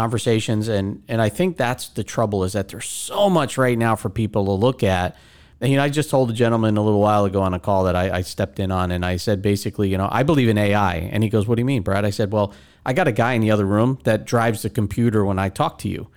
conversations, 0.00 0.68
and 0.68 1.02
and 1.08 1.20
I 1.20 1.28
think 1.28 1.56
that's 1.56 1.88
the 1.88 2.04
trouble 2.04 2.44
is 2.44 2.52
that 2.54 2.68
there's 2.68 2.88
so 2.88 3.28
much 3.28 3.58
right 3.58 3.76
now 3.76 3.96
for 3.96 4.08
people 4.08 4.44
to 4.46 4.52
look 4.52 4.82
at. 4.82 5.16
And, 5.62 5.70
you 5.70 5.76
know, 5.76 5.84
I 5.84 5.90
just 5.90 6.08
told 6.08 6.30
a 6.30 6.32
gentleman 6.32 6.78
a 6.78 6.82
little 6.82 7.00
while 7.00 7.26
ago 7.26 7.42
on 7.42 7.52
a 7.52 7.60
call 7.60 7.84
that 7.84 7.94
I, 7.94 8.18
I 8.18 8.22
stepped 8.22 8.58
in 8.58 8.70
on, 8.72 8.90
and 8.90 9.04
I 9.04 9.16
said 9.18 9.42
basically, 9.42 9.90
you 9.90 9.98
know, 9.98 10.08
I 10.10 10.22
believe 10.22 10.48
in 10.48 10.56
AI, 10.56 10.94
and 11.12 11.22
he 11.22 11.28
goes, 11.28 11.46
"What 11.46 11.56
do 11.56 11.60
you 11.60 11.66
mean, 11.66 11.82
Brad?" 11.82 12.06
I 12.06 12.10
said, 12.10 12.32
"Well, 12.32 12.54
I 12.86 12.94
got 12.94 13.08
a 13.08 13.12
guy 13.12 13.34
in 13.34 13.42
the 13.42 13.50
other 13.50 13.66
room 13.66 13.98
that 14.04 14.24
drives 14.24 14.62
the 14.62 14.70
computer 14.70 15.22
when 15.22 15.38
I 15.38 15.50
talk 15.50 15.78
to 15.80 15.88
you." 15.88 16.08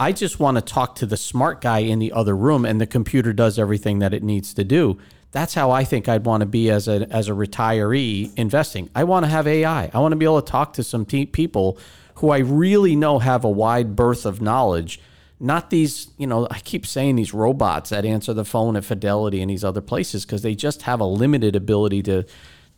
I 0.00 0.12
just 0.12 0.38
want 0.40 0.56
to 0.56 0.60
talk 0.60 0.94
to 0.96 1.06
the 1.06 1.16
smart 1.16 1.60
guy 1.60 1.80
in 1.80 1.98
the 2.00 2.12
other 2.12 2.36
room, 2.36 2.64
and 2.64 2.80
the 2.80 2.86
computer 2.86 3.32
does 3.32 3.58
everything 3.58 4.00
that 4.00 4.14
it 4.14 4.22
needs 4.22 4.52
to 4.54 4.64
do. 4.64 4.98
That's 5.30 5.54
how 5.54 5.70
I 5.70 5.84
think 5.84 6.08
I'd 6.08 6.24
want 6.24 6.40
to 6.40 6.46
be 6.46 6.70
as 6.70 6.88
a 6.88 7.06
as 7.10 7.28
a 7.28 7.32
retiree 7.32 8.32
investing. 8.36 8.90
I 8.94 9.04
want 9.04 9.24
to 9.26 9.30
have 9.30 9.46
AI. 9.46 9.90
I 9.92 9.98
want 10.00 10.12
to 10.12 10.16
be 10.16 10.24
able 10.24 10.42
to 10.42 10.50
talk 10.50 10.72
to 10.74 10.82
some 10.82 11.04
te- 11.04 11.26
people 11.26 11.78
who 12.18 12.30
I 12.30 12.38
really 12.38 12.96
know 12.96 13.18
have 13.18 13.44
a 13.44 13.50
wide 13.50 13.94
berth 13.96 14.26
of 14.26 14.40
knowledge. 14.40 15.00
Not 15.40 15.70
these, 15.70 16.08
you 16.18 16.26
know, 16.26 16.48
I 16.50 16.58
keep 16.58 16.84
saying 16.84 17.14
these 17.14 17.32
robots 17.32 17.90
that 17.90 18.04
answer 18.04 18.34
the 18.34 18.44
phone 18.44 18.76
at 18.76 18.84
Fidelity 18.84 19.40
and 19.40 19.48
these 19.48 19.62
other 19.62 19.80
places 19.80 20.24
because 20.24 20.42
they 20.42 20.56
just 20.56 20.82
have 20.82 21.00
a 21.00 21.04
limited 21.04 21.54
ability 21.54 22.02
to 22.04 22.24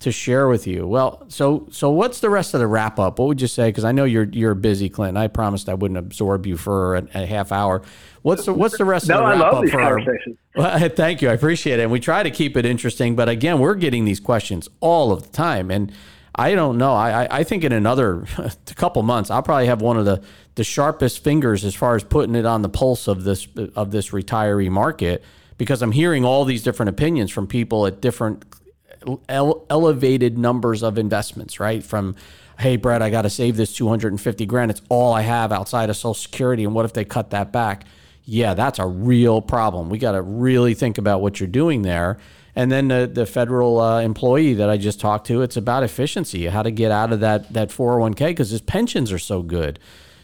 to 0.00 0.11
share 0.11 0.49
with 0.49 0.66
you. 0.66 0.87
Well, 0.87 1.25
so 1.28 1.66
so 1.70 1.90
what's 1.90 2.20
the 2.20 2.30
rest 2.30 2.54
of 2.54 2.61
the 2.61 2.66
wrap 2.66 2.99
up? 2.99 3.18
What 3.18 3.28
would 3.28 3.40
you 3.40 3.47
say? 3.47 3.68
Because 3.68 3.85
I 3.85 3.92
know 3.92 4.04
you're 4.04 4.25
you're 4.25 4.54
busy, 4.54 4.88
Clint. 4.88 5.16
I 5.16 5.28
promised 5.28 5.68
I 5.68 5.75
wouldn't 5.75 5.99
absorb 5.99 6.47
you 6.47 6.56
for 6.56 6.97
a, 6.97 7.06
a 7.14 7.26
half 7.26 7.52
hour. 7.52 7.82
What's 8.23 8.47
the 8.47 8.54
what's 8.54 8.76
the 8.76 8.85
rest 8.85 9.09
no, 9.09 9.16
of 9.16 9.20
the 9.20 9.26
wrap 9.26 9.37
I 9.37 9.40
love 9.40 9.54
up 9.54 9.62
these 9.62 9.70
for 9.70 9.78
conversations. 9.78 10.37
Our, 10.56 10.62
well, 10.80 10.88
thank 10.97 11.23
you, 11.23 11.28
I 11.28 11.32
appreciate 11.32 11.80
it. 11.80 11.82
And 11.82 11.92
we 11.92 12.00
try 12.00 12.23
to 12.23 12.30
keep 12.30 12.56
it 12.56 12.66
interesting, 12.66 13.14
but 13.14 13.28
again, 13.28 13.59
we're 13.59 13.75
getting 13.75 14.04
these 14.04 14.20
questions 14.20 14.68
all 14.80 15.12
of 15.12 15.23
the 15.23 15.30
time, 15.30 15.71
and 15.71 15.93
I 16.34 16.54
don't 16.54 16.78
know. 16.78 16.93
I 16.95 17.26
I 17.40 17.45
think 17.45 17.64
in 17.64 17.73
another 17.73 18.25
couple 18.76 19.02
months, 19.02 19.30
I'll 19.30 19.43
probably 19.43 19.66
have 19.66 19.82
one 19.82 19.97
of 19.97 20.04
the 20.04 20.23
the 20.54 20.64
sharpest 20.64 21.25
fingers 21.25 21.64
as 21.64 21.75
far 21.75 21.97
as 21.97 22.04
putting 22.04 22.34
it 22.34 22.47
on 22.47 22.62
the 22.62 22.69
pulse 22.69 23.08
of 23.08 23.25
this 23.25 23.49
of 23.75 23.90
this 23.90 24.10
retiree 24.10 24.71
market 24.71 25.25
because 25.58 25.82
I'm 25.82 25.93
hearing 25.93 26.25
all 26.25 26.45
these 26.45 26.62
different 26.62 26.88
opinions 26.88 27.30
from 27.30 27.47
people 27.47 27.86
at 27.86 28.00
different 28.00 28.45
ele- 29.28 29.66
elevated 29.69 30.38
numbers 30.38 30.82
of 30.82 30.99
investments, 30.99 31.60
right? 31.60 31.82
From, 31.84 32.16
hey, 32.58 32.76
Brad, 32.76 33.02
I 33.02 33.10
got 33.10 33.23
to 33.23 33.30
save 33.30 33.56
this 33.56 33.75
250 33.75 34.47
grand. 34.47 34.71
It's 34.71 34.82
all 34.88 35.12
I 35.12 35.23
have 35.23 35.52
outside 35.52 35.90
of 35.90 35.97
Social 35.97 36.14
Security. 36.14 36.64
And 36.64 36.75
what 36.75 36.84
if 36.84 36.93
they 36.93 37.04
cut 37.04 37.30
that 37.30 37.52
back? 37.52 37.84
Yeah, 38.25 38.54
that's 38.54 38.78
a 38.78 38.86
real 38.86 39.40
problem. 39.40 39.88
We 39.90 39.99
got 39.99 40.12
to 40.12 40.23
really 40.23 40.75
think 40.75 40.99
about 40.99 41.21
what 41.21 41.40
you're 41.40 41.47
doing 41.47 41.82
there. 41.82 42.19
And 42.56 42.71
then 42.71 42.89
the, 42.89 43.10
the 43.13 43.26
federal 43.26 43.80
uh, 43.80 44.00
employee 44.00 44.54
that 44.54 44.69
I 44.69 44.76
just 44.76 45.00
talked 45.00 45.26
to, 45.28 45.43
it's 45.43 45.56
about 45.56 45.82
efficiency, 45.82 46.47
how 46.47 46.63
to 46.63 46.71
get 46.71 46.91
out 46.91 47.13
of 47.13 47.21
that, 47.21 47.52
that 47.52 47.69
401k 47.69 48.28
because 48.28 48.50
his 48.50 48.60
pensions 48.60 49.13
are 49.13 49.19
so 49.19 49.43
good. 49.43 49.78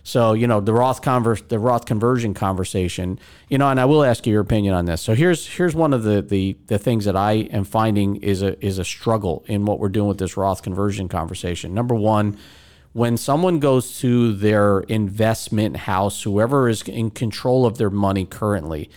So 0.07 0.35
you 0.35 0.47
know 0.47 0.61
the 0.61 0.73
Roth 0.73 1.03
converse, 1.03 1.43
the 1.43 1.59
Roth 1.59 1.85
conversion 1.85 2.33
conversation. 2.33 3.19
You 3.49 3.59
know, 3.59 3.69
and 3.69 3.81
I 3.81 3.87
will 3.87 4.05
ask 4.05 4.25
you 4.25 4.33
your 4.35 4.43
opinion 4.43 4.73
on 4.73 4.85
this. 4.85 5.03
So 5.03 5.17
here's 5.17 5.49
here's 5.49 5.75
one 5.75 5.93
of 5.93 6.05
the 6.05 6.23
the 6.23 6.57
the 6.69 6.79
things 6.79 7.07
that 7.07 7.17
I 7.17 7.33
am 7.33 7.65
finding 7.65 8.15
is 8.23 8.41
a 8.41 8.65
is 8.65 8.79
a 8.79 8.85
struggle 8.85 9.45
in 9.49 9.67
what 9.67 9.81
we're 9.81 9.89
doing 9.89 10.07
with 10.07 10.19
this 10.19 10.37
Roth 10.37 10.63
conversion 10.63 11.09
conversation. 11.09 11.75
Number 11.75 11.95
one. 11.95 12.39
When 12.93 13.19
someone 13.19 13.59
goes 13.59 13.99
to 13.99 14.33
their 14.33 14.81
investment 14.81 15.77
house, 15.77 16.23
whoever 16.23 16.67
is 16.67 16.81
in 16.81 17.11
control 17.11 17.67
of 17.67 17.77
their 17.77 17.91
money 17.91 18.25
currently, 18.25 18.89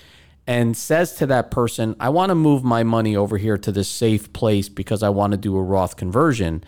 and 0.49 0.75
says 0.75 1.13
to 1.13 1.27
that 1.27 1.51
person, 1.51 1.95
I 1.99 2.09
want 2.09 2.31
to 2.31 2.35
move 2.35 2.63
my 2.63 2.81
money 2.81 3.15
over 3.15 3.37
here 3.37 3.55
to 3.59 3.71
this 3.71 3.87
safe 3.87 4.33
place 4.33 4.67
because 4.67 5.03
I 5.03 5.09
want 5.09 5.29
to 5.29 5.37
do 5.37 5.55
a 5.55 5.61
Roth 5.61 5.95
conversion, 5.95 6.63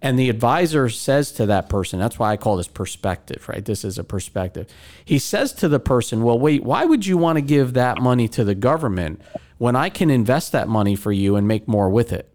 and 0.00 0.18
the 0.18 0.30
advisor 0.30 0.88
says 0.88 1.32
to 1.32 1.44
that 1.44 1.68
person, 1.68 1.98
that's 1.98 2.18
why 2.18 2.32
I 2.32 2.38
call 2.38 2.56
this 2.56 2.66
perspective, 2.66 3.46
right? 3.46 3.62
This 3.62 3.84
is 3.84 3.98
a 3.98 4.04
perspective. 4.04 4.66
He 5.04 5.18
says 5.18 5.52
to 5.52 5.68
the 5.68 5.78
person, 5.78 6.22
well, 6.22 6.38
wait, 6.38 6.64
why 6.64 6.86
would 6.86 7.04
you 7.04 7.18
want 7.18 7.36
to 7.36 7.42
give 7.42 7.74
that 7.74 8.00
money 8.00 8.26
to 8.28 8.42
the 8.42 8.54
government 8.54 9.20
when 9.58 9.76
I 9.76 9.90
can 9.90 10.08
invest 10.08 10.52
that 10.52 10.66
money 10.66 10.96
for 10.96 11.12
you 11.12 11.36
and 11.36 11.46
make 11.46 11.68
more 11.68 11.90
with 11.90 12.14
it? 12.14 12.34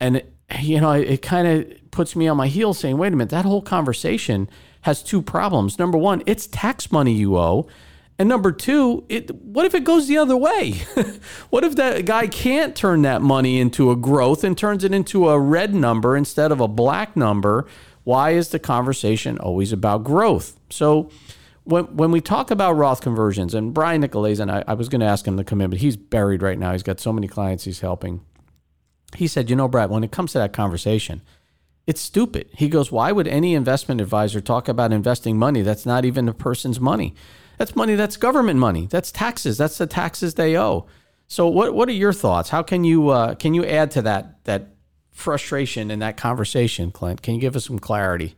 And, 0.00 0.22
you 0.60 0.82
know, 0.82 0.92
it 0.92 1.22
kind 1.22 1.48
of 1.48 1.90
puts 1.92 2.14
me 2.14 2.28
on 2.28 2.36
my 2.36 2.48
heels 2.48 2.78
saying, 2.78 2.98
wait 2.98 3.14
a 3.14 3.16
minute, 3.16 3.30
that 3.30 3.46
whole 3.46 3.62
conversation 3.62 4.50
has 4.82 5.02
two 5.02 5.22
problems. 5.22 5.78
Number 5.78 5.96
one, 5.96 6.22
it's 6.26 6.46
tax 6.46 6.92
money 6.92 7.14
you 7.14 7.38
owe. 7.38 7.66
And 8.18 8.28
number 8.28 8.52
two, 8.52 9.04
it, 9.08 9.34
what 9.34 9.66
if 9.66 9.74
it 9.74 9.82
goes 9.82 10.06
the 10.06 10.18
other 10.18 10.36
way? 10.36 10.82
what 11.50 11.64
if 11.64 11.74
that 11.76 12.04
guy 12.04 12.28
can't 12.28 12.76
turn 12.76 13.02
that 13.02 13.22
money 13.22 13.58
into 13.58 13.90
a 13.90 13.96
growth 13.96 14.44
and 14.44 14.56
turns 14.56 14.84
it 14.84 14.94
into 14.94 15.28
a 15.28 15.38
red 15.38 15.74
number 15.74 16.16
instead 16.16 16.52
of 16.52 16.60
a 16.60 16.68
black 16.68 17.16
number? 17.16 17.66
Why 18.04 18.30
is 18.30 18.50
the 18.50 18.60
conversation 18.60 19.38
always 19.38 19.72
about 19.72 20.04
growth? 20.04 20.58
So, 20.70 21.10
when, 21.64 21.84
when 21.96 22.10
we 22.10 22.20
talk 22.20 22.50
about 22.50 22.74
Roth 22.74 23.00
conversions, 23.00 23.54
and 23.54 23.72
Brian 23.72 24.02
Nicolaisen, 24.02 24.52
I, 24.52 24.62
I 24.68 24.74
was 24.74 24.90
going 24.90 25.00
to 25.00 25.06
ask 25.06 25.26
him 25.26 25.38
to 25.38 25.44
come 25.44 25.62
in, 25.62 25.70
but 25.70 25.78
he's 25.78 25.96
buried 25.96 26.42
right 26.42 26.58
now. 26.58 26.72
He's 26.72 26.82
got 26.82 27.00
so 27.00 27.10
many 27.10 27.26
clients 27.26 27.64
he's 27.64 27.80
helping. 27.80 28.20
He 29.16 29.26
said, 29.26 29.48
You 29.48 29.56
know, 29.56 29.66
Brad, 29.66 29.90
when 29.90 30.04
it 30.04 30.12
comes 30.12 30.32
to 30.32 30.38
that 30.38 30.52
conversation, 30.52 31.22
it's 31.86 32.02
stupid. 32.02 32.50
He 32.52 32.68
goes, 32.68 32.92
Why 32.92 33.12
would 33.12 33.26
any 33.26 33.54
investment 33.54 34.00
advisor 34.02 34.40
talk 34.40 34.68
about 34.68 34.92
investing 34.92 35.38
money 35.38 35.62
that's 35.62 35.86
not 35.86 36.04
even 36.04 36.26
the 36.26 36.34
person's 36.34 36.78
money? 36.78 37.14
That's 37.58 37.76
money 37.76 37.94
that's 37.94 38.16
government 38.16 38.58
money. 38.58 38.86
That's 38.90 39.12
taxes. 39.12 39.58
That's 39.58 39.78
the 39.78 39.86
taxes 39.86 40.34
they 40.34 40.56
owe. 40.56 40.86
So 41.26 41.48
what 41.48 41.74
what 41.74 41.88
are 41.88 41.92
your 41.92 42.12
thoughts? 42.12 42.50
How 42.50 42.62
can 42.62 42.84
you 42.84 43.08
uh, 43.08 43.34
can 43.34 43.54
you 43.54 43.64
add 43.64 43.90
to 43.92 44.02
that 44.02 44.44
that 44.44 44.68
frustration 45.12 45.90
in 45.90 46.00
that 46.00 46.16
conversation, 46.16 46.90
Clint? 46.90 47.22
Can 47.22 47.34
you 47.34 47.40
give 47.40 47.56
us 47.56 47.66
some 47.66 47.78
clarity? 47.78 48.34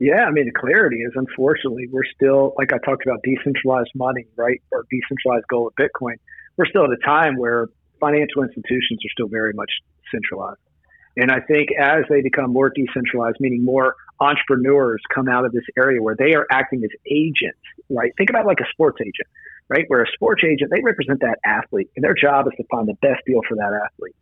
Yeah, 0.00 0.24
I 0.24 0.30
mean 0.30 0.46
the 0.46 0.52
clarity 0.52 0.98
is 0.98 1.12
unfortunately 1.14 1.88
we're 1.90 2.04
still 2.14 2.54
like 2.58 2.72
I 2.72 2.78
talked 2.78 3.06
about 3.06 3.20
decentralized 3.22 3.92
money, 3.94 4.26
right? 4.36 4.60
Or 4.72 4.84
decentralized 4.90 5.46
goal 5.48 5.68
of 5.68 5.74
Bitcoin. 5.74 6.16
We're 6.56 6.66
still 6.66 6.84
at 6.84 6.90
a 6.90 7.04
time 7.04 7.36
where 7.36 7.68
financial 8.00 8.42
institutions 8.42 9.00
are 9.04 9.12
still 9.12 9.28
very 9.28 9.52
much 9.54 9.70
centralized. 10.10 10.60
And 11.16 11.30
I 11.30 11.40
think 11.40 11.68
as 11.78 12.04
they 12.08 12.22
become 12.22 12.52
more 12.52 12.70
decentralized, 12.70 13.36
meaning 13.38 13.64
more 13.64 13.94
entrepreneurs 14.20 15.02
come 15.14 15.28
out 15.28 15.44
of 15.44 15.52
this 15.52 15.64
area 15.76 16.00
where 16.00 16.16
they 16.16 16.34
are 16.34 16.46
acting 16.50 16.82
as 16.84 16.90
agents, 17.10 17.58
right? 17.90 18.12
Think 18.16 18.30
about 18.30 18.46
like 18.46 18.60
a 18.60 18.68
sports 18.70 18.98
agent, 19.00 19.28
right? 19.68 19.84
Where 19.88 20.02
a 20.02 20.10
sports 20.12 20.42
agent, 20.44 20.70
they 20.74 20.82
represent 20.82 21.20
that 21.20 21.38
athlete 21.44 21.90
and 21.96 22.04
their 22.04 22.14
job 22.14 22.46
is 22.46 22.52
to 22.56 22.64
find 22.70 22.88
the 22.88 22.94
best 23.02 23.22
deal 23.26 23.40
for 23.48 23.56
that 23.56 23.72
athlete. 23.84 24.16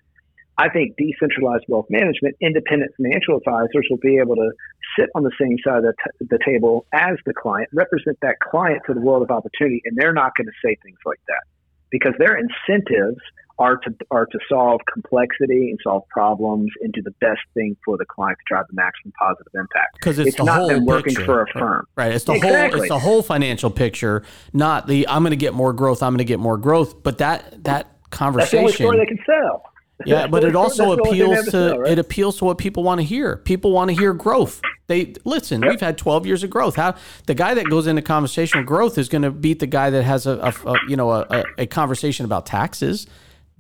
I 0.59 0.69
think 0.69 0.97
decentralized 0.97 1.65
wealth 1.69 1.87
management, 1.89 2.37
independent 2.41 2.93
financial 2.97 3.39
advisors 3.39 3.87
will 3.89 3.99
be 3.99 4.19
able 4.19 4.37
to 4.37 4.51
sit 4.99 5.09
on 5.15 5.23
the 5.23 5.33
same 5.41 5.57
side 5.65 5.79
of 5.79 5.85
the, 5.85 5.95
t- 5.95 6.27
the 6.29 6.39
table 6.45 6.85
as 6.93 7.17
the 7.25 7.33
client, 7.33 7.71
represent 7.73 8.19
that 8.21 8.39
client 8.39 8.83
to 8.87 8.95
the 8.95 9.01
world 9.01 9.23
of 9.23 9.31
opportunity, 9.31 9.81
and 9.87 9.97
they're 9.97 10.13
not 10.13 10.37
going 10.37 10.47
to 10.47 10.53
say 10.63 10.77
things 10.83 10.99
like 11.07 11.21
that 11.29 11.43
because 11.91 12.13
their 12.19 12.37
incentives 12.37 13.21
are 13.59 13.77
to 13.77 13.95
are 14.11 14.27
to 14.27 14.39
solve 14.49 14.81
complexity 14.93 15.71
and 15.71 15.79
solve 15.85 16.03
problems 16.09 16.71
and 16.83 16.93
do 16.93 17.03
the 17.03 17.11
best 17.21 17.41
thing 17.55 17.77
for 17.85 17.97
the 17.99 18.05
client 18.05 18.39
to 18.39 18.45
drive 18.55 18.65
the 18.69 18.75
maximum 18.75 19.13
positive 19.19 19.53
impact. 19.55 19.95
Because 19.95 20.19
it's, 20.19 20.29
it's 20.29 20.37
the 20.39 20.45
not 20.45 20.59
whole 20.59 20.69
them 20.69 20.85
working 20.87 21.15
picture. 21.15 21.25
for 21.25 21.43
a 21.43 21.47
firm. 21.59 21.87
Right. 21.97 22.13
It's 22.13 22.25
the 22.25 22.33
Exactly. 22.35 22.79
whole 22.79 22.83
it's 22.83 22.89
the 22.89 22.99
whole 22.99 23.23
financial 23.23 23.71
picture, 23.71 24.25
not 24.53 24.87
the 24.87 25.07
I'm 25.09 25.23
going 25.23 25.31
to 25.31 25.37
get 25.37 25.55
more 25.55 25.73
growth, 25.73 26.03
I'm 26.03 26.13
going 26.13 26.19
to 26.19 26.25
get 26.25 26.41
more 26.41 26.57
growth, 26.57 27.03
but 27.03 27.19
that 27.19 27.65
that 27.65 27.65
That's 27.65 27.91
the 28.11 28.17
conversation 28.17 28.59
only 28.61 28.73
story 28.73 28.99
they 28.99 29.07
can 29.07 29.19
sell. 29.27 29.65
Yeah, 30.05 30.23
That's 30.23 30.31
but 30.33 30.45
it 30.45 30.57
also 30.57 30.67
that's 30.67 30.77
the 30.77 30.83
only 30.85 30.97
thing 30.97 31.19
they 31.19 31.25
appeals 31.35 31.45
to 31.45 31.51
sell, 31.53 31.79
right? 31.79 31.93
it 31.93 31.99
appeals 32.01 32.39
to 32.39 32.45
what 32.45 32.59
people 32.59 32.83
want 32.83 33.01
to 33.01 33.05
hear. 33.05 33.37
People 33.37 33.71
want 33.71 33.91
to 33.91 33.95
hear 33.97 34.13
growth. 34.13 34.61
They 34.89 35.15
listen. 35.25 35.61
We've 35.61 35.81
had 35.81 35.97
twelve 35.97 36.27
years 36.27 36.43
of 36.43 36.51
growth. 36.51 36.75
How 36.75 36.97
the 37.27 37.35
guy 37.35 37.55
that 37.55 37.67
goes 37.71 37.87
into 37.87 38.03
conversation 38.03 38.59
with 38.61 38.67
growth 38.67 38.99
is 38.99 39.09
going 39.09 39.23
to 39.23 39.31
beat 39.31 39.61
the 39.61 39.67
guy 39.69 39.91
that 39.91 40.03
has 40.03 40.27
a, 40.27 40.39
a, 40.39 40.71
a 40.71 40.75
you 40.89 40.97
know 40.97 41.11
a, 41.13 41.45
a 41.57 41.67
conversation 41.67 42.25
about 42.25 42.47
taxes. 42.47 43.07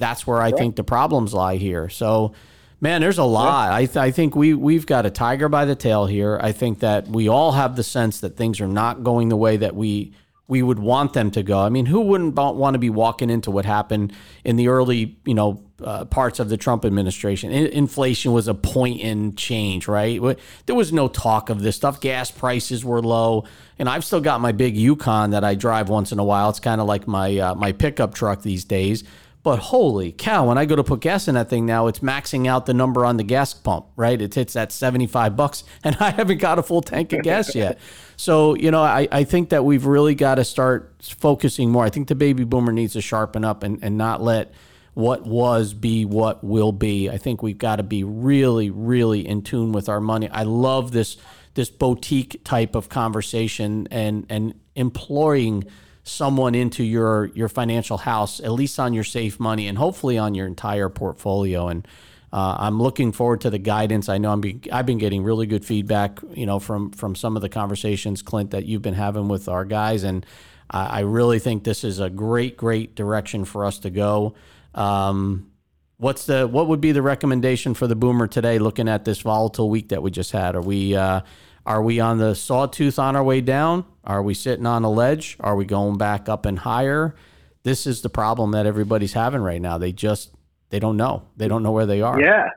That's 0.03 0.27
where 0.27 0.41
I 0.43 0.51
think 0.59 0.75
the 0.75 0.83
problems 0.83 1.33
lie 1.33 1.57
here. 1.57 1.89
So, 1.89 2.35
man, 2.81 3.01
there's 3.01 3.19
a 3.19 3.25
lot. 3.25 3.73
I 3.73 3.87
th- 3.87 3.97
I 3.97 4.11
think 4.11 4.35
we 4.35 4.53
we've 4.53 4.85
got 4.85 5.07
a 5.07 5.11
tiger 5.11 5.49
by 5.49 5.65
the 5.65 5.77
tail 5.77 6.07
here. 6.07 6.41
I 6.43 6.51
think 6.51 6.81
that 6.81 7.07
we 7.07 7.29
all 7.29 7.53
have 7.53 7.77
the 7.77 7.85
sense 7.85 8.19
that 8.21 8.37
things 8.37 8.61
are 8.61 8.67
not 8.67 9.05
going 9.05 9.29
the 9.29 9.37
way 9.37 9.57
that 9.59 9.77
we 9.77 10.13
we 10.49 10.61
would 10.61 10.81
want 10.81 11.13
them 11.13 11.31
to 11.31 11.43
go. 11.43 11.61
I 11.61 11.69
mean, 11.69 11.87
who 11.87 12.01
wouldn't 12.01 12.35
want 12.35 12.75
to 12.75 12.79
be 12.79 12.91
walking 12.91 13.31
into 13.31 13.51
what 13.51 13.65
happened 13.65 14.13
in 14.45 14.57
the 14.57 14.69
early, 14.69 15.17
you 15.25 15.35
know, 15.35 15.63
uh, 15.83 16.05
parts 16.05 16.41
of 16.41 16.49
the 16.49 16.57
Trump 16.57 16.85
administration? 16.85 17.53
In- 17.53 17.69
inflation 17.69 18.33
was 18.33 18.49
a 18.49 18.55
point 18.55 19.01
in 19.01 19.35
change, 19.37 19.89
right? 19.89 20.21
There 20.67 20.75
was 20.75 20.93
no 20.93 21.09
talk 21.09 21.49
of 21.49 21.63
this 21.63 21.77
stuff. 21.77 22.01
Gas 22.01 22.31
prices 22.31 22.85
were 22.85 23.01
low, 23.01 23.45
and 23.79 23.89
I've 23.89 24.05
still 24.05 24.21
got 24.21 24.41
my 24.41 24.53
big 24.53 24.77
Yukon 24.77 25.31
that 25.31 25.45
I 25.45 25.55
drive 25.55 25.89
once 25.89 26.11
in 26.13 26.19
a 26.19 26.25
while. 26.25 26.51
It's 26.51 26.61
kind 26.61 26.81
of 26.81 26.89
like 26.89 27.07
my 27.07 27.39
uh, 27.39 27.55
my 27.55 27.73
pickup 27.73 28.13
truck 28.13 28.43
these 28.43 28.65
days. 28.65 29.05
But 29.43 29.59
holy 29.59 30.13
cow, 30.13 30.49
when 30.49 30.57
I 30.59 30.67
go 30.67 30.77
to 30.77 30.85
put 30.85 31.01
gas 31.01 31.27
in 31.27 31.35
that 31.35 31.51
thing 31.51 31.67
now, 31.67 31.89
it's 31.89 31.99
maxing 31.99 32.47
out 32.47 32.67
the 32.67 32.75
number 32.75 33.05
on 33.05 33.17
the 33.17 33.25
gas 33.25 33.53
pump, 33.53 33.87
right? 33.97 34.21
It 34.21 34.35
hits 34.35 34.53
that 34.53 34.71
75 34.71 35.37
bucks, 35.37 35.65
and 35.85 35.97
I 35.99 36.11
haven't 36.11 36.39
got 36.39 36.59
a 36.59 36.63
full 36.63 36.81
tank 36.81 37.13
of 37.13 37.23
gas 37.23 37.55
yet. 37.57 37.79
So, 38.17 38.55
you 38.55 38.71
know, 38.71 38.83
I, 38.83 39.09
I 39.11 39.25
think 39.25 39.49
that 39.49 39.65
we've 39.65 39.85
really 39.85 40.15
got 40.15 40.37
to 40.37 40.45
start 40.45 40.95
focusing 41.03 41.71
more. 41.71 41.85
I 41.85 41.91
think 41.91 42.07
the 42.07 42.15
baby 42.15 42.45
boomer 42.45 42.73
needs 42.73 42.93
to 42.93 43.01
sharpen 43.01 43.45
up 43.45 43.65
and, 43.65 43.83
and 43.83 43.99
not 43.99 44.23
let 44.23 44.53
what 44.95 45.27
was 45.27 45.75
be 45.75 46.05
what 46.05 46.45
will 46.45 46.73
be. 46.73 47.11
I 47.11 47.19
think 47.19 47.43
we've 47.43 47.59
got 47.59 47.77
to 47.77 47.83
be 47.83 48.05
really, 48.05 48.71
really 48.71 49.27
in 49.27 49.43
tune 49.43 49.73
with 49.73 49.89
our 49.89 50.01
money. 50.01 50.29
I 50.29 50.43
love 50.45 50.93
this 50.93 51.17
this 51.55 51.69
boutique 51.69 52.43
type 52.45 52.75
of 52.75 52.89
conversation 52.89 53.89
and 53.91 54.27
and 54.29 54.55
employing 54.75 55.65
someone 56.03 56.55
into 56.55 56.83
your 56.83 57.27
your 57.27 57.49
financial 57.49 57.99
house, 57.99 58.41
at 58.41 58.53
least 58.53 58.79
on 58.79 58.93
your 58.93 59.05
safe 59.05 59.39
money, 59.39 59.69
and 59.69 59.79
hopefully 59.79 60.19
on 60.19 60.35
your 60.35 60.47
entire 60.47 60.89
portfolio. 60.89 61.69
And 61.69 61.87
uh, 62.33 62.57
I'm 62.59 62.83
looking 62.83 63.13
forward 63.13 63.43
to 63.43 63.51
the 63.51 63.59
guidance. 63.59 64.09
I 64.09 64.19
know 64.19 64.33
I'm 64.33 64.41
be, 64.41 64.61
I've 64.73 64.87
been 64.87 64.99
getting 64.99 65.23
really 65.23 65.47
good 65.47 65.65
feedback, 65.65 66.21
you 66.33 66.47
know, 66.47 66.59
from 66.59 66.91
from 66.91 67.15
some 67.15 67.37
of 67.37 67.43
the 67.43 67.49
conversations, 67.49 68.23
Clint, 68.23 68.51
that 68.53 68.65
you've 68.65 68.83
been 68.83 68.95
having 68.95 69.29
with 69.29 69.49
our 69.49 69.65
guys, 69.65 70.03
and 70.03 70.25
I, 70.71 70.87
I 70.87 71.01
really 71.01 71.39
think 71.39 71.65
this 71.65 71.85
is 71.85 72.01
a 72.01 72.11
great, 72.11 72.57
great 72.57 72.95
direction 72.95 73.45
for 73.45 73.65
us 73.65 73.79
to 73.81 73.91
go. 73.91 74.35
Um, 74.75 75.51
what's 75.99 76.27
the 76.27 76.49
what 76.49 76.69
would 76.69 76.81
be 76.81 76.93
the 76.93 77.03
recommendation 77.03 77.75
for 77.75 77.87
the 77.87 77.97
boomer 77.97 78.27
today? 78.27 78.59
Looking 78.59 78.89
at 78.89 79.05
this 79.05 79.21
volatile 79.21 79.71
week 79.71 79.91
that 79.91 80.03
we 80.03 80.11
just 80.11 80.33
had, 80.33 80.57
are 80.57 80.63
we 80.63 80.97
uh, 80.97 81.21
are 81.67 81.83
we 81.83 82.01
on 82.01 82.19
the 82.19 82.35
sawtooth 82.35 82.99
on 82.99 83.15
our 83.15 83.23
way 83.23 83.41
down? 83.41 83.85
Are 84.05 84.23
we 84.23 84.35
sitting 84.35 84.67
on 84.67 84.85
a 84.85 84.91
ledge? 84.91 85.37
Are 85.41 85.57
we 85.57 85.65
going 85.65 85.99
back 85.99 86.29
up 86.29 86.47
and 86.47 86.59
higher? 86.59 87.15
This 87.63 87.87
is 87.87 88.03
the 88.03 88.11
problem 88.11 88.51
that 88.53 88.67
everybody's 88.67 89.13
having 89.13 89.41
right 89.41 89.61
now. 89.61 89.79
They 89.79 89.93
just 89.93 90.33
they 90.71 90.79
don't 90.79 90.97
know. 90.97 91.23
They 91.37 91.49
don't 91.49 91.63
know 91.63 91.73
where 91.73 91.87
they 91.87 92.01
are. 92.01 92.21
Yeah. 92.21 92.49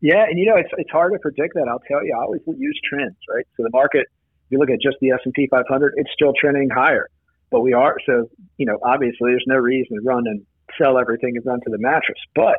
Yeah, 0.00 0.24
and 0.28 0.38
you 0.38 0.44
know 0.44 0.56
it's 0.56 0.68
it's 0.76 0.90
hard 0.90 1.14
to 1.14 1.18
predict 1.18 1.54
that. 1.54 1.66
I'll 1.66 1.80
tell 1.88 2.04
you, 2.04 2.14
I 2.14 2.24
always 2.24 2.42
use 2.46 2.78
trends, 2.86 3.16
right? 3.34 3.46
So 3.56 3.62
the 3.62 3.70
market, 3.72 4.02
if 4.02 4.50
you 4.50 4.58
look 4.58 4.68
at 4.68 4.78
just 4.82 4.98
the 5.00 5.12
S 5.12 5.20
and 5.24 5.32
P 5.32 5.48
500, 5.50 5.94
it's 5.96 6.10
still 6.12 6.34
trending 6.38 6.68
higher, 6.68 7.08
but 7.50 7.62
we 7.62 7.72
are 7.72 7.96
so 8.04 8.28
you 8.58 8.66
know 8.66 8.78
obviously 8.82 9.30
there's 9.30 9.44
no 9.46 9.56
reason 9.56 9.96
to 9.96 10.02
run 10.04 10.24
and 10.26 10.44
sell 10.76 10.98
everything 10.98 11.36
and 11.36 11.46
run 11.46 11.58
to 11.60 11.70
the 11.70 11.78
mattress, 11.78 12.18
but 12.34 12.58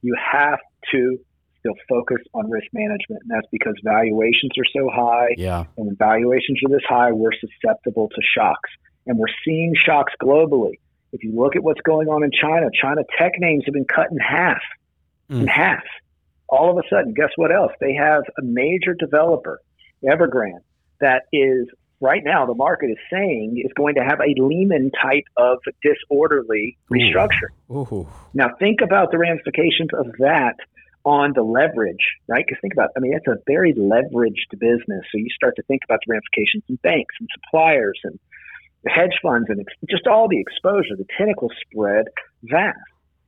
you 0.00 0.16
have 0.16 0.58
to 0.92 1.18
still 1.66 1.74
focus 1.88 2.18
on 2.34 2.50
risk 2.50 2.66
management, 2.72 3.22
and 3.22 3.30
that's 3.30 3.46
because 3.50 3.74
valuations 3.84 4.52
are 4.58 4.64
so 4.72 4.88
high, 4.92 5.28
Yeah. 5.36 5.64
and 5.76 5.86
when 5.86 5.96
valuations 5.96 6.60
are 6.64 6.68
this 6.68 6.84
high, 6.88 7.12
we're 7.12 7.32
susceptible 7.32 8.08
to 8.08 8.22
shocks, 8.36 8.70
and 9.06 9.18
we're 9.18 9.26
seeing 9.44 9.74
shocks 9.74 10.12
globally. 10.22 10.78
If 11.12 11.24
you 11.24 11.32
look 11.34 11.56
at 11.56 11.62
what's 11.62 11.80
going 11.82 12.08
on 12.08 12.22
in 12.24 12.30
China, 12.30 12.68
China 12.80 13.02
tech 13.18 13.32
names 13.38 13.64
have 13.66 13.74
been 13.74 13.84
cut 13.86 14.10
in 14.10 14.18
half, 14.18 14.62
in 15.30 15.42
Mm. 15.42 15.48
half. 15.48 15.84
All 16.48 16.70
of 16.70 16.84
a 16.84 16.88
sudden, 16.88 17.14
guess 17.14 17.30
what 17.36 17.52
else? 17.52 17.72
They 17.80 17.94
have 17.94 18.22
a 18.38 18.42
major 18.42 18.94
developer, 18.94 19.60
Evergrande, 20.04 20.60
that 21.00 21.24
is 21.32 21.68
right 22.00 22.22
now 22.24 22.44
the 22.46 22.54
market 22.54 22.90
is 22.90 22.98
saying 23.10 23.60
is 23.64 23.72
going 23.72 23.94
to 23.94 24.04
have 24.04 24.20
a 24.20 24.34
Lehman 24.40 24.90
type 25.02 25.24
of 25.36 25.58
disorderly 25.82 26.76
Ooh. 26.92 26.94
restructure. 26.94 27.48
Ooh. 27.70 28.06
Now, 28.34 28.50
think 28.58 28.80
about 28.82 29.10
the 29.10 29.18
ramifications 29.18 29.90
of 29.94 30.06
that 30.18 30.56
on 31.06 31.32
the 31.34 31.42
leverage, 31.42 32.02
right? 32.26 32.44
Because 32.44 32.58
think 32.60 32.74
about, 32.74 32.90
I 32.96 33.00
mean, 33.00 33.14
it's 33.14 33.28
a 33.28 33.38
very 33.46 33.72
leveraged 33.72 34.50
business. 34.58 35.06
So 35.12 35.18
you 35.18 35.28
start 35.34 35.54
to 35.56 35.62
think 35.62 35.82
about 35.88 36.00
the 36.04 36.10
ramifications 36.12 36.64
in 36.68 36.76
banks 36.82 37.14
and 37.20 37.28
suppliers 37.32 37.98
and 38.02 38.18
the 38.82 38.90
hedge 38.90 39.14
funds 39.22 39.46
and 39.48 39.60
ex- 39.60 39.72
just 39.88 40.08
all 40.08 40.28
the 40.28 40.40
exposure, 40.40 40.96
the 40.98 41.06
tentacle 41.16 41.48
spread 41.70 42.06
vast. 42.42 42.76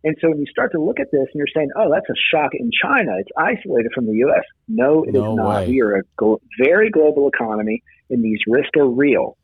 And 0.03 0.17
so 0.21 0.29
when 0.31 0.39
you 0.39 0.47
start 0.47 0.73
to 0.73 0.81
look 0.83 0.99
at 0.99 1.11
this 1.13 1.23
and 1.33 1.35
you're 1.35 1.47
saying, 1.55 1.71
oh, 1.77 1.89
that's 1.93 2.09
a 2.11 2.19
shock 2.35 2.51
in 2.55 2.71
China, 2.83 3.13
it's 3.19 3.31
isolated 3.37 3.93
from 3.95 4.07
the 4.07 4.15
U.S. 4.27 4.45
No, 4.67 5.05
it 5.05 5.11
is 5.11 5.15
No 5.15 5.37
not. 5.37 5.61
way. 5.61 5.69
We 5.69 5.81
are 5.83 5.97
a 5.99 6.03
glo- 6.17 6.41
very 6.63 6.91
global 6.91 7.29
economy, 7.29 7.83
and 8.11 8.23
these 8.25 8.39
risks 8.49 8.71
are 8.77 8.89
real. 8.89 9.37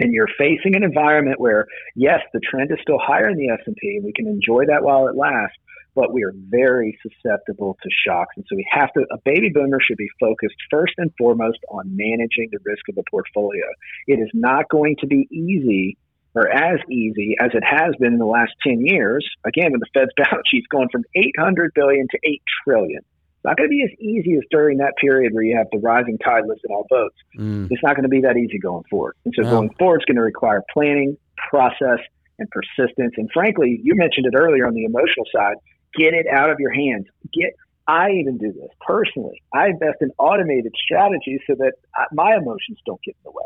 And 0.00 0.12
you're 0.12 0.28
facing 0.38 0.74
an 0.74 0.82
environment 0.82 1.38
where, 1.40 1.66
yes, 1.94 2.20
the 2.32 2.40
trend 2.40 2.70
is 2.72 2.78
still 2.82 2.98
higher 3.00 3.28
in 3.28 3.36
the 3.36 3.48
S&P, 3.50 3.96
and 3.96 4.04
we 4.04 4.12
can 4.12 4.26
enjoy 4.26 4.66
that 4.66 4.82
while 4.82 5.06
it 5.08 5.16
lasts, 5.16 5.56
but 5.94 6.12
we 6.12 6.24
are 6.24 6.32
very 6.48 6.98
susceptible 7.02 7.76
to 7.82 7.88
shocks. 8.06 8.34
And 8.36 8.44
so 8.48 8.56
we 8.56 8.66
have 8.70 8.92
to, 8.94 9.06
a 9.12 9.18
baby 9.24 9.50
boomer 9.52 9.78
should 9.80 9.96
be 9.96 10.08
focused 10.18 10.56
first 10.70 10.94
and 10.98 11.12
foremost 11.16 11.58
on 11.70 11.96
managing 11.96 12.48
the 12.50 12.58
risk 12.64 12.88
of 12.88 12.96
the 12.96 13.04
portfolio. 13.10 13.64
It 14.06 14.14
is 14.14 14.30
not 14.34 14.68
going 14.68 14.96
to 15.00 15.06
be 15.06 15.28
easy 15.30 15.96
or 16.34 16.48
as 16.48 16.80
easy 16.90 17.36
as 17.40 17.50
it 17.54 17.62
has 17.64 17.94
been 18.00 18.14
in 18.14 18.18
the 18.18 18.26
last 18.26 18.52
10 18.66 18.84
years. 18.84 19.24
Again, 19.46 19.70
when 19.70 19.80
the 19.80 19.86
Fed's 19.94 20.10
balance 20.16 20.48
sheet's 20.50 20.66
going 20.66 20.88
from 20.90 21.04
800 21.14 21.72
billion 21.74 22.08
to 22.10 22.18
8 22.24 22.42
trillion. 22.64 22.98
It's 22.98 23.44
not 23.44 23.56
going 23.56 23.68
to 23.68 23.70
be 23.70 23.84
as 23.84 23.98
easy 24.00 24.34
as 24.36 24.42
during 24.50 24.78
that 24.78 24.94
period 25.00 25.32
where 25.32 25.44
you 25.44 25.56
have 25.56 25.68
the 25.70 25.78
rising 25.78 26.18
tide 26.18 26.44
lifting 26.48 26.70
all 26.70 26.86
boats. 26.88 27.16
Mm. 27.38 27.68
It's 27.70 27.82
not 27.82 27.94
going 27.94 28.04
to 28.04 28.08
be 28.08 28.22
that 28.22 28.36
easy 28.36 28.58
going 28.58 28.84
forward. 28.90 29.16
And 29.24 29.34
so 29.36 29.44
going 29.44 29.70
forward, 29.78 29.96
it's 29.96 30.06
going 30.06 30.16
to 30.16 30.22
require 30.22 30.62
planning, 30.72 31.16
process, 31.50 32.00
and 32.38 32.48
persistence. 32.50 33.14
And 33.16 33.30
frankly, 33.32 33.80
you 33.82 33.94
mentioned 33.94 34.26
it 34.26 34.34
earlier 34.36 34.66
on 34.66 34.74
the 34.74 34.84
emotional 34.84 35.26
side. 35.32 35.56
Get 35.98 36.14
it 36.14 36.26
out 36.26 36.50
of 36.50 36.58
your 36.60 36.72
hands. 36.72 37.06
Get. 37.32 37.54
I 37.86 38.12
even 38.12 38.38
do 38.38 38.50
this 38.52 38.70
personally. 38.80 39.42
I 39.52 39.66
invest 39.68 39.98
in 40.00 40.10
automated 40.18 40.72
strategies 40.82 41.40
so 41.46 41.54
that 41.56 41.72
my 42.12 42.34
emotions 42.34 42.78
don't 42.86 43.00
get 43.02 43.14
in 43.22 43.30
the 43.30 43.30
way. 43.30 43.44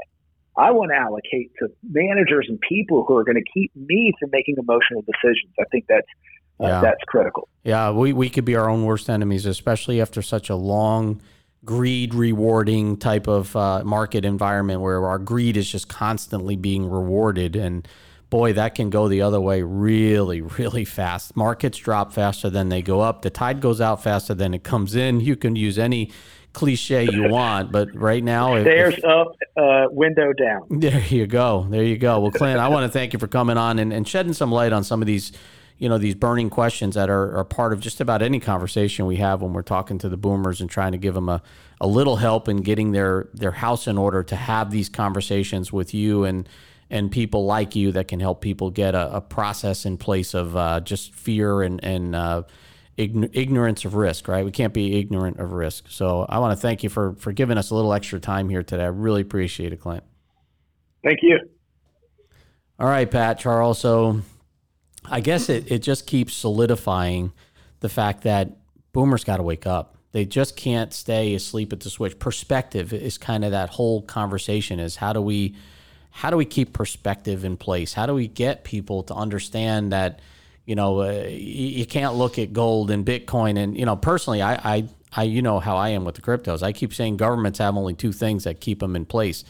I 0.56 0.70
want 0.70 0.90
to 0.92 0.96
allocate 0.96 1.50
to 1.61 1.68
managers 1.90 2.46
and 2.48 2.61
people 2.61 3.04
who 3.06 3.16
are 3.16 3.24
going 3.24 3.37
to 3.37 3.50
keep 3.52 3.74
me 3.74 4.12
from 4.18 4.30
making 4.32 4.56
emotional 4.58 5.02
decisions. 5.02 5.52
I 5.58 5.64
think 5.72 5.87
that's 5.88 6.06
uh, 6.61 6.66
Yeah. 6.66 6.80
that's 6.80 7.02
critical. 7.06 7.48
Yeah, 7.64 7.90
we, 7.90 8.12
we 8.12 8.28
could 8.28 8.44
be 8.44 8.56
our 8.56 8.68
own 8.68 8.84
worst 8.84 9.08
enemies, 9.08 9.46
especially 9.46 10.00
after 10.00 10.22
such 10.22 10.50
a 10.50 10.56
long, 10.56 11.20
greed 11.64 12.14
rewarding 12.14 12.96
type 12.96 13.28
of 13.28 13.54
uh, 13.54 13.84
market 13.84 14.24
environment 14.24 14.80
where 14.80 15.04
our 15.06 15.18
greed 15.18 15.56
is 15.56 15.70
just 15.70 15.88
constantly 15.88 16.56
being 16.56 16.88
rewarded. 16.88 17.54
And 17.54 17.87
boy, 18.30 18.52
that 18.52 18.74
can 18.74 18.90
go 18.90 19.08
the 19.08 19.22
other 19.22 19.40
way 19.40 19.62
really, 19.62 20.40
really 20.40 20.84
fast. 20.84 21.36
Markets 21.36 21.78
drop 21.78 22.12
faster 22.12 22.50
than 22.50 22.68
they 22.68 22.82
go 22.82 23.00
up, 23.00 23.22
the 23.22 23.30
tide 23.30 23.60
goes 23.60 23.80
out 23.80 24.02
faster 24.02 24.34
than 24.34 24.54
it 24.54 24.62
comes 24.62 24.94
in. 24.94 25.20
You 25.20 25.36
can 25.36 25.56
use 25.56 25.78
any 25.78 26.10
cliche 26.52 27.04
you 27.04 27.28
want, 27.28 27.70
but 27.70 27.94
right 27.94 28.22
now, 28.22 28.54
if, 28.54 28.64
Stairs 28.64 28.94
if- 28.94 29.04
up, 29.04 29.28
uh, 29.56 29.86
window 29.90 30.32
down. 30.32 30.66
there 30.70 31.00
you 31.00 31.26
go. 31.26 31.66
There 31.70 31.84
you 31.84 31.96
go. 31.96 32.20
Well, 32.20 32.30
Clint, 32.30 32.58
I 32.58 32.68
want 32.68 32.84
to 32.84 32.92
thank 32.92 33.12
you 33.12 33.18
for 33.18 33.28
coming 33.28 33.56
on 33.56 33.78
and, 33.78 33.92
and 33.92 34.06
shedding 34.06 34.32
some 34.32 34.50
light 34.50 34.72
on 34.72 34.82
some 34.82 35.00
of 35.00 35.06
these, 35.06 35.32
you 35.78 35.88
know, 35.88 35.98
these 35.98 36.14
burning 36.14 36.50
questions 36.50 36.96
that 36.96 37.08
are, 37.08 37.36
are 37.36 37.44
part 37.44 37.72
of 37.72 37.80
just 37.80 38.00
about 38.00 38.22
any 38.22 38.40
conversation 38.40 39.06
we 39.06 39.16
have 39.16 39.40
when 39.40 39.52
we're 39.52 39.62
talking 39.62 39.98
to 39.98 40.08
the 40.08 40.16
boomers 40.16 40.60
and 40.60 40.68
trying 40.68 40.92
to 40.92 40.98
give 40.98 41.14
them 41.14 41.28
a, 41.28 41.42
a 41.80 41.86
little 41.86 42.16
help 42.16 42.48
in 42.48 42.58
getting 42.58 42.92
their, 42.92 43.28
their 43.32 43.52
house 43.52 43.86
in 43.86 43.96
order 43.96 44.22
to 44.24 44.34
have 44.36 44.70
these 44.70 44.88
conversations 44.88 45.72
with 45.72 45.94
you 45.94 46.24
and, 46.24 46.48
and 46.90 47.11
people 47.11 47.44
like 47.44 47.77
you 47.77 47.92
that 47.92 48.09
can 48.09 48.20
help 48.20 48.40
people 48.40 48.70
get 48.70 48.94
a, 48.94 49.16
a 49.16 49.20
process 49.20 49.85
in 49.85 49.96
place 49.98 50.35
of 50.35 50.57
uh, 50.57 50.81
just 50.81 51.14
fear 51.14 51.62
and, 51.62 51.83
and 51.85 52.14
uh, 52.14 52.42
ign- 52.96 53.31
ignorance 53.33 53.85
of 53.85 53.94
risk, 53.94 54.29
right? 54.29 54.44
We 54.44 54.51
can't 54.51 54.72
be 54.72 54.98
ignorant 54.98 55.38
of 55.38 55.53
risk. 55.53 55.87
So 55.88 56.24
I 56.29 56.38
want 56.38 56.57
to 56.57 56.61
thank 56.61 56.83
you 56.83 56.88
for, 56.88 57.14
for 57.14 57.33
giving 57.33 57.59
us 57.59 57.70
a 57.70 57.74
little 57.74 57.92
extra 57.92 58.20
time 58.20 58.48
here 58.48 58.62
today. 58.62 58.85
I 58.85 58.88
really 58.88 59.22
appreciate 59.22 59.72
it, 59.72 59.81
Clint. 59.81 60.05
Thank 61.05 61.20
you. 61.22 61.38
All 62.79 62.88
right, 62.88 63.11
Pat, 63.11 63.38
Charles. 63.38 63.79
So 63.79 64.22
I 65.05 65.20
guess 65.20 65.48
it, 65.48 65.70
it 65.70 65.81
just 65.81 66.07
keeps 66.07 66.35
solidifying 66.35 67.33
the 67.81 67.88
fact 67.88 68.22
that 68.22 68.57
boomers 68.92 69.24
got 69.24 69.37
to 69.37 69.42
wake 69.42 69.66
up. 69.66 69.96
They 70.12 70.24
just 70.24 70.57
can't 70.57 70.92
stay 70.92 71.35
asleep 71.35 71.72
at 71.72 71.81
the 71.81 71.90
switch. 71.90 72.18
Perspective 72.18 72.92
is 72.92 73.18
kind 73.18 73.44
of 73.44 73.51
that 73.51 73.68
whole 73.70 74.03
conversation 74.03 74.81
is 74.81 74.96
how 74.96 75.12
do 75.12 75.20
we 75.20 75.55
how 76.11 76.31
do 76.31 76.37
we 76.37 76.44
keep 76.44 76.73
perspective 76.73 77.44
in 77.44 77.57
place? 77.57 77.92
How 77.92 78.07
do 78.07 78.14
we 78.14 78.29
get 78.29 78.64
people 78.64 79.03
to 79.05 79.14
understand 79.14 79.92
that 79.92 80.21
you 80.64 80.75
know 80.75 81.03
uh, 81.03 81.27
you, 81.29 81.68
you 81.79 81.87
can't 81.87 82.14
look 82.14 82.38
at 82.38 82.53
gold 82.53 82.90
and 82.90 83.05
Bitcoin 83.05 83.59
and 83.59 83.79
you 83.79 83.87
know 83.87 83.97
personally 83.97 84.42
I, 84.42 84.55
I 84.77 84.88
I 85.12 85.23
you 85.25 85.42
know 85.42 85.61
how 85.61 85.77
I 85.77 85.90
am 85.90 86.05
with 86.05 86.16
the 86.16 86.23
cryptos. 86.23 86.62
I 86.62 86.73
keep 86.73 86.92
saying 86.92 87.16
governments 87.16 87.59
have 87.59 87.77
only 87.77 87.94
two 87.94 88.12
things 88.12 88.44
that 88.44 88.61
keep 88.61 88.81
them 88.81 88.97
in 88.97 89.05
place 89.07 89.44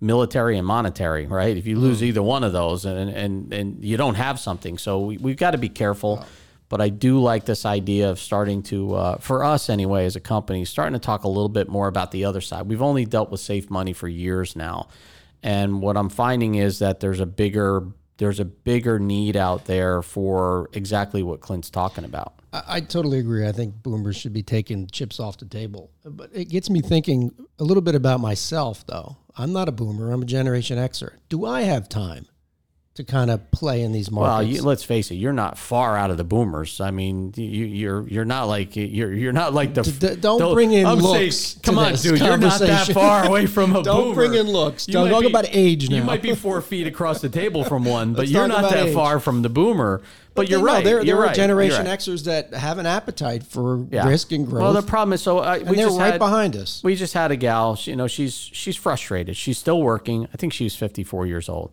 military 0.00 0.58
and 0.58 0.66
monetary, 0.66 1.26
right? 1.26 1.56
If 1.56 1.66
you 1.66 1.78
lose 1.78 2.02
either 2.02 2.22
one 2.22 2.44
of 2.44 2.52
those 2.52 2.84
and, 2.84 3.08
and, 3.10 3.52
and 3.52 3.84
you 3.84 3.96
don't 3.96 4.16
have 4.16 4.38
something. 4.38 4.76
So 4.76 5.00
we, 5.00 5.16
we've 5.16 5.36
got 5.36 5.52
to 5.52 5.58
be 5.58 5.70
careful. 5.70 6.24
But 6.68 6.80
I 6.80 6.88
do 6.88 7.20
like 7.20 7.44
this 7.44 7.64
idea 7.64 8.10
of 8.10 8.18
starting 8.18 8.62
to, 8.64 8.94
uh, 8.94 9.18
for 9.18 9.44
us 9.44 9.70
anyway, 9.70 10.06
as 10.06 10.16
a 10.16 10.20
company, 10.20 10.64
starting 10.64 10.94
to 10.94 10.98
talk 10.98 11.24
a 11.24 11.28
little 11.28 11.48
bit 11.48 11.68
more 11.68 11.88
about 11.88 12.10
the 12.10 12.24
other 12.24 12.40
side. 12.40 12.66
We've 12.66 12.82
only 12.82 13.04
dealt 13.04 13.30
with 13.30 13.40
safe 13.40 13.70
money 13.70 13.92
for 13.92 14.08
years 14.08 14.56
now. 14.56 14.88
And 15.44 15.82
what 15.82 15.98
I'm 15.98 16.08
finding 16.08 16.54
is 16.54 16.78
that 16.80 17.00
there's 17.00 17.20
a 17.20 17.26
bigger 17.26 17.86
there's 18.16 18.40
a 18.40 18.44
bigger 18.44 18.98
need 18.98 19.36
out 19.36 19.64
there 19.64 20.00
for 20.00 20.70
exactly 20.72 21.22
what 21.22 21.40
Clint's 21.40 21.68
talking 21.68 22.04
about. 22.04 22.34
I, 22.52 22.80
totally 22.80 23.18
agree. 23.18 23.46
I 23.46 23.50
think 23.50 23.82
boomers 23.82 24.16
should 24.16 24.32
be 24.32 24.44
taking 24.44 24.86
chips 24.86 25.18
off 25.18 25.38
the 25.38 25.46
table. 25.46 25.90
But 26.04 26.30
it 26.32 26.44
gets 26.44 26.70
me 26.70 26.80
thinking 26.80 27.32
a 27.58 27.64
little 27.64 27.82
bit 27.82 27.96
about 27.96 28.20
myself, 28.20 28.86
though. 28.86 29.16
I'm 29.36 29.52
not 29.52 29.68
a 29.68 29.72
boomer. 29.72 30.12
I'm 30.12 30.22
a 30.22 30.26
Generation 30.26 30.78
Xer. 30.78 31.14
Do 31.28 31.44
I 31.44 31.62
have 31.62 31.88
time 31.88 32.28
to 32.94 33.02
kind 33.04 33.28
of 33.30 33.50
play 33.50 33.82
in 33.82 33.90
these 33.92 34.10
markets? 34.10 34.30
Well, 34.32 34.42
you, 34.44 34.62
let's 34.62 34.84
face 34.84 35.10
it, 35.10 35.16
you're 35.16 35.32
not 35.32 35.58
far 35.58 35.96
out 35.96 36.10
of 36.10 36.16
the 36.16 36.22
boomers. 36.24 36.80
I 36.80 36.90
mean, 36.92 37.32
you, 37.36 37.64
you're 37.64 38.08
you're 38.08 38.24
not 38.24 38.44
like 38.44 38.76
you're 38.76 39.12
you're 39.12 39.32
not 39.32 39.52
like 39.52 39.74
the. 39.74 39.82
D- 39.82 40.16
don't 40.20 40.54
bring 40.54 40.72
in 40.72 40.86
I'm 40.86 40.98
looks 40.98 41.36
saying, 41.36 41.60
come 41.62 41.78
on, 41.78 41.94
dude, 41.94 42.20
you're 42.20 42.36
not 42.36 42.60
that 42.60 42.88
far 42.92 43.26
away 43.26 43.46
from 43.46 43.74
a 43.74 43.82
Don't 43.82 44.04
boomer. 44.04 44.14
bring 44.14 44.34
in 44.34 44.46
looks. 44.46 44.86
You 44.86 44.92
Don't 44.94 45.10
talk 45.10 45.24
about 45.24 45.46
age 45.48 45.90
now. 45.90 45.96
You 45.96 46.04
might 46.04 46.22
be 46.22 46.34
four 46.34 46.60
feet 46.70 46.86
across 46.86 47.20
the 47.20 47.28
table 47.28 47.64
from 47.64 47.84
one, 47.84 48.14
but 48.14 48.28
you're 48.28 48.46
not 48.48 48.70
that 48.70 48.86
age. 48.88 48.94
far 48.94 49.18
from 49.18 49.42
the 49.42 49.48
boomer. 49.48 50.00
But, 50.36 50.48
you're 50.50 50.58
No, 50.58 50.64
right. 50.64 50.84
There, 50.84 50.96
you're 50.96 51.04
there 51.04 51.16
right. 51.16 51.26
You're 51.28 51.34
Generation 51.44 51.86
right. 51.86 51.96
Xers 52.00 52.24
that 52.24 52.52
have 52.54 52.78
an 52.78 52.86
appetite 52.86 53.44
for 53.44 53.86
Yeah. 53.92 54.08
risk 54.08 54.32
and 54.32 54.44
growth. 54.44 54.62
Well, 54.62 54.72
the 54.72 54.82
problem 54.82 55.12
is, 55.12 55.22
so 55.22 55.38
uh, 55.38 55.58
we 55.64 55.76
they're 55.76 55.86
just 55.86 55.96
right 56.00 56.12
had, 56.14 56.18
behind 56.18 56.56
us. 56.56 56.82
We 56.82 56.96
just 56.96 57.14
had 57.14 57.30
a 57.30 57.36
gal. 57.36 57.76
She, 57.76 57.92
you 57.92 57.96
know, 57.96 58.08
she's 58.08 58.34
she's 58.34 58.74
frustrated. 58.74 59.36
She's 59.36 59.58
still 59.58 59.80
working. 59.80 60.26
I 60.34 60.36
think 60.36 60.52
she's 60.52 60.74
54 60.74 61.26
years 61.26 61.48
old, 61.48 61.70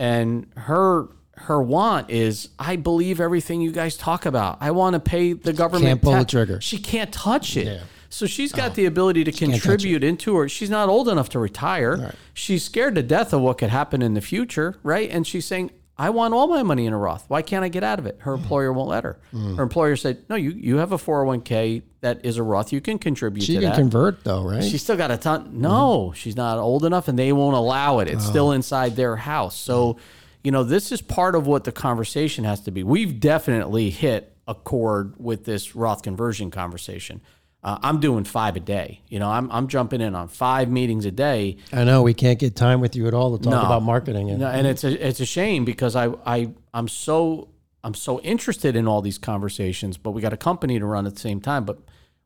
and 0.00 0.46
her 0.56 1.08
her 1.34 1.62
want 1.62 2.10
is, 2.10 2.48
I 2.58 2.76
believe 2.76 3.20
everything 3.20 3.60
you 3.60 3.70
guys 3.70 3.96
talk 3.96 4.26
about. 4.26 4.58
I 4.60 4.72
want 4.72 4.94
to 4.94 5.00
pay 5.00 5.32
the 5.32 5.52
government. 5.52 5.86
Can't 5.86 6.02
pull 6.02 6.12
the 6.12 6.24
trigger. 6.24 6.60
She 6.60 6.78
can't 6.78 7.12
touch 7.12 7.56
it. 7.56 7.66
Yeah. 7.66 7.78
Oh. 7.82 7.86
So 8.12 8.26
she's 8.26 8.52
got 8.52 8.72
oh. 8.72 8.74
the 8.74 8.86
ability 8.86 9.24
to 9.24 9.32
contribute 9.32 10.02
into 10.02 10.36
her. 10.36 10.48
She's 10.48 10.68
not 10.68 10.88
old 10.88 11.08
enough 11.08 11.28
to 11.30 11.38
retire. 11.38 12.14
She's 12.34 12.64
scared 12.64 12.96
to 12.96 13.02
death 13.02 13.32
of 13.32 13.40
what 13.40 13.58
could 13.58 13.70
happen 13.70 14.02
in 14.02 14.14
the 14.14 14.20
future, 14.20 14.76
right? 14.82 15.08
And 15.08 15.26
she's 15.26 15.46
saying, 15.46 15.70
I 16.00 16.08
want 16.08 16.32
all 16.32 16.48
my 16.48 16.62
money 16.62 16.86
in 16.86 16.94
a 16.94 16.98
Roth. 16.98 17.26
Why 17.28 17.42
can't 17.42 17.62
I 17.62 17.68
get 17.68 17.84
out 17.84 17.98
of 17.98 18.06
it? 18.06 18.18
Mm. 18.18 18.22
Her 18.22 18.32
employer 18.32 18.72
won't 18.72 18.88
let 18.88 19.04
her. 19.04 19.18
Her 19.32 19.62
employer 19.62 19.96
said, 19.96 20.24
No, 20.30 20.34
you, 20.34 20.52
you 20.52 20.78
have 20.78 20.92
a 20.92 20.96
401k 20.96 21.82
that 22.00 22.24
is 22.24 22.38
a 22.38 22.42
Roth. 22.42 22.72
You 22.72 22.80
can 22.80 22.98
contribute 22.98 23.44
she 23.44 23.56
to 23.56 23.60
can 23.60 23.68
that. 23.68 23.76
convert, 23.76 24.24
though, 24.24 24.42
right? 24.42 24.64
She's 24.64 24.82
still 24.82 24.96
got 24.96 25.10
a 25.10 25.18
ton. 25.18 25.60
No, 25.60 26.14
she's 26.16 26.36
not 26.36 26.56
old 26.56 26.86
enough, 26.86 27.08
and 27.08 27.18
they 27.18 27.34
won't 27.34 27.54
allow 27.54 27.98
it. 27.98 28.08
It's 28.08 28.24
still 28.24 28.52
inside 28.52 28.96
their 28.96 29.16
house. 29.16 29.54
So, 29.54 29.98
you 30.42 30.50
know, 30.50 30.64
this 30.64 30.90
is 30.90 31.02
part 31.02 31.34
of 31.34 31.46
what 31.46 31.64
the 31.64 31.72
conversation 31.72 32.44
has 32.44 32.60
to 32.62 32.70
be. 32.70 32.82
We've 32.82 33.20
definitely 33.20 33.90
hit 33.90 34.34
a 34.48 34.54
chord 34.54 35.16
with 35.18 35.44
this 35.44 35.76
Roth 35.76 36.02
conversion 36.02 36.50
conversation. 36.50 37.20
Uh, 37.62 37.78
I'm 37.82 38.00
doing 38.00 38.24
five 38.24 38.56
a 38.56 38.60
day. 38.60 39.02
You 39.08 39.18
know, 39.18 39.30
I'm 39.30 39.50
I'm 39.52 39.68
jumping 39.68 40.00
in 40.00 40.14
on 40.14 40.28
five 40.28 40.70
meetings 40.70 41.04
a 41.04 41.10
day. 41.10 41.58
I 41.72 41.84
know 41.84 42.02
we 42.02 42.14
can't 42.14 42.38
get 42.38 42.56
time 42.56 42.80
with 42.80 42.96
you 42.96 43.06
at 43.06 43.12
all 43.14 43.36
to 43.36 43.42
talk 43.42 43.50
No. 43.52 43.60
about 43.66 43.82
marketing. 43.82 44.30
And, 44.30 44.40
No, 44.40 44.46
and 44.48 44.66
it's 44.66 44.82
a 44.84 45.06
it's 45.06 45.20
a 45.20 45.26
shame 45.26 45.64
because 45.66 45.94
I 45.94 46.08
I 46.24 46.50
I'm 46.72 46.88
so 46.88 47.48
I'm 47.84 47.94
so 47.94 48.20
interested 48.20 48.76
in 48.76 48.88
all 48.88 49.02
these 49.02 49.18
conversations, 49.18 49.98
but 49.98 50.12
we 50.12 50.22
got 50.22 50.32
a 50.32 50.38
company 50.38 50.78
to 50.78 50.86
run 50.86 51.06
at 51.06 51.14
the 51.14 51.20
same 51.20 51.40
time. 51.40 51.64
But 51.64 51.78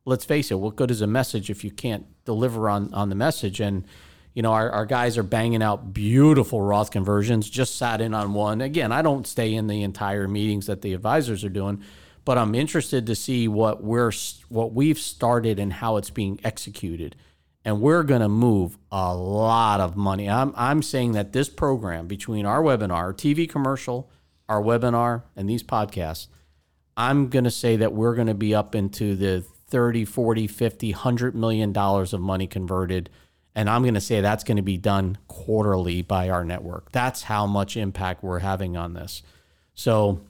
let's 0.05 0.23
face 0.23 0.51
it, 0.51 0.55
what 0.59 0.75
good 0.77 0.89
is 0.91 1.01
a 1.01 1.07
message 1.07 1.49
if 1.49 1.63
you 1.65 1.71
can't 1.71 2.05
deliver 2.23 2.69
on 2.69 2.93
on 2.93 3.09
the 3.09 3.15
message? 3.15 3.59
And 3.59 3.83
you 4.35 4.41
know, 4.41 4.51
our, 4.53 4.69
our 4.69 4.85
guys 4.85 5.17
are 5.17 5.23
banging 5.23 5.63
out 5.63 5.93
beautiful 5.93 6.61
Roth 6.61 6.91
conversions. 6.91 7.49
Just 7.49 7.77
sat 7.77 7.99
in 8.01 8.13
on 8.13 8.33
one. 8.33 8.59
Again, 8.61 8.91
I 8.91 9.01
don't 9.01 9.25
stay 9.27 9.53
in 9.53 9.67
the 9.67 9.81
entire 9.83 10.27
meetings 10.27 10.65
that 10.67 10.81
the 10.81 10.93
advisors 10.93 11.45
are 11.45 11.49
doing, 11.49 11.81
but 12.25 12.37
I'm 12.37 12.55
interested 12.55 13.05
to 13.07 13.15
see 13.15 13.47
what 13.47 13.83
we're 13.83 14.11
what 14.49 14.73
we've 14.73 14.99
started 14.99 15.59
and 15.59 15.71
how 15.71 15.97
it's 15.97 16.09
being 16.09 16.39
executed 16.43 17.15
and 17.65 17.81
we're 17.81 18.03
going 18.03 18.21
to 18.21 18.29
move 18.29 18.77
a 18.91 19.13
lot 19.13 19.81
of 19.81 19.97
money. 19.97 20.29
I'm, 20.29 20.53
I'm 20.55 20.83
saying 20.83 21.13
that 21.13 21.33
this 21.33 21.49
program, 21.49 22.07
between 22.07 22.45
our 22.45 22.61
webinar, 22.61 23.13
TV 23.13 23.49
commercial, 23.49 24.11
our 24.47 24.61
webinar, 24.61 25.23
and 25.35 25.49
these 25.49 25.63
podcasts, 25.63 26.27
I'm 26.95 27.27
going 27.27 27.43
to 27.43 27.51
say 27.51 27.75
that 27.77 27.91
we're 27.91 28.13
going 28.13 28.27
to 28.27 28.35
be 28.35 28.53
up 28.53 28.75
into 28.75 29.15
the 29.15 29.43
30, 29.67 30.05
40, 30.05 30.45
50, 30.45 30.91
100 30.91 31.35
million 31.35 31.73
dollars 31.73 32.13
of 32.13 32.21
money 32.21 32.45
converted. 32.45 33.09
And 33.55 33.67
I'm 33.67 33.81
going 33.81 33.95
to 33.95 34.01
say 34.01 34.21
that's 34.21 34.43
going 34.43 34.57
to 34.57 34.63
be 34.63 34.77
done 34.77 35.17
quarterly 35.27 36.03
by 36.03 36.29
our 36.29 36.45
network. 36.45 36.91
That's 36.91 37.23
how 37.23 37.47
much 37.47 37.75
impact 37.75 38.23
we're 38.23 38.39
having 38.39 38.77
on 38.77 38.93
this. 38.93 39.23
So 39.73 40.21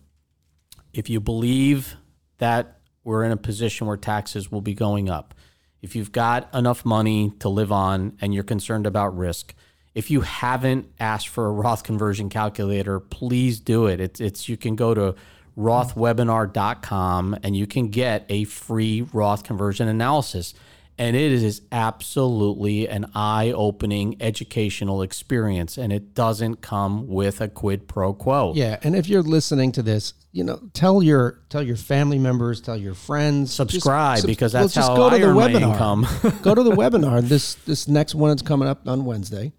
if 0.96 1.10
you 1.10 1.20
believe 1.20 1.96
that 2.38 2.80
we're 3.04 3.24
in 3.24 3.32
a 3.32 3.38
position 3.38 3.86
where 3.86 3.98
taxes 3.98 4.52
will 4.52 4.62
be 4.62 4.74
going 4.74 5.10
up, 5.10 5.34
if 5.82 5.96
you've 5.96 6.12
got 6.12 6.52
enough 6.56 6.86
money 6.86 7.34
to 7.40 7.50
live 7.50 7.72
on 7.72 8.18
and 8.22 8.34
you're 8.34 8.44
concerned 8.44 8.88
about 8.88 9.16
risk, 9.16 9.54
if 9.94 10.10
you 10.10 10.22
haven't 10.22 10.88
asked 11.00 11.28
for 11.28 11.48
a 11.48 11.52
Roth 11.52 11.84
conversion 11.84 12.30
calculator, 12.30 13.00
please 13.00 13.60
do 13.60 13.88
it. 13.88 14.00
It's, 14.00 14.20
it's 14.20 14.50
you 14.50 14.58
can 14.58 14.76
go 14.76 14.94
to 14.94 15.16
rothwebinar.com 15.58 17.38
and 17.44 17.56
you 17.56 17.68
can 17.68 17.90
get 17.90 18.26
a 18.30 18.46
free 18.46 19.02
Roth 19.14 19.44
conversion 19.44 19.88
analysis. 19.88 20.54
And 20.98 21.16
it 21.16 21.32
is 21.34 21.62
absolutely 21.74 22.88
an 22.88 23.06
eye 23.14 23.52
opening 23.52 24.16
educational 24.22 25.02
experience. 25.02 25.78
And 25.78 25.92
it 25.92 26.14
doesn't 26.14 26.62
come 26.62 27.08
with 27.08 27.42
a 27.42 27.50
quid 27.50 27.88
pro 27.88 28.14
quo. 28.14 28.54
yeah, 28.56 28.78
and 28.82 28.96
if 28.96 29.10
you're 29.10 29.22
listening 29.22 29.74
to 29.74 29.82
this, 29.84 30.14
you 30.32 30.44
know, 30.44 30.60
tell 30.74 31.04
your 31.04 31.42
tell 31.50 31.62
your 31.64 31.76
family 31.76 32.18
members, 32.20 32.62
tell 32.62 32.78
your 32.78 32.94
friends, 32.94 33.54
Subscribe, 33.54 34.20
subs- 34.20 34.26
because 34.28 34.54
well, 34.54 34.64
that's 34.64 34.74
just 34.74 34.88
how 34.88 34.96
go 34.96 35.10
to 35.10 35.18
the 35.18 35.26
webinar. 35.28 35.72
income. 35.72 36.08
go 36.42 36.56
to 36.56 36.64
the 36.64 36.72
webinar. 36.72 37.22
This 37.22 37.56
this 37.66 37.88
next 37.88 38.16
one 38.16 38.32
is 38.36 38.42
coming 38.42 38.68
up 38.68 38.88
on 38.88 39.04
Wednesday, 39.06 39.52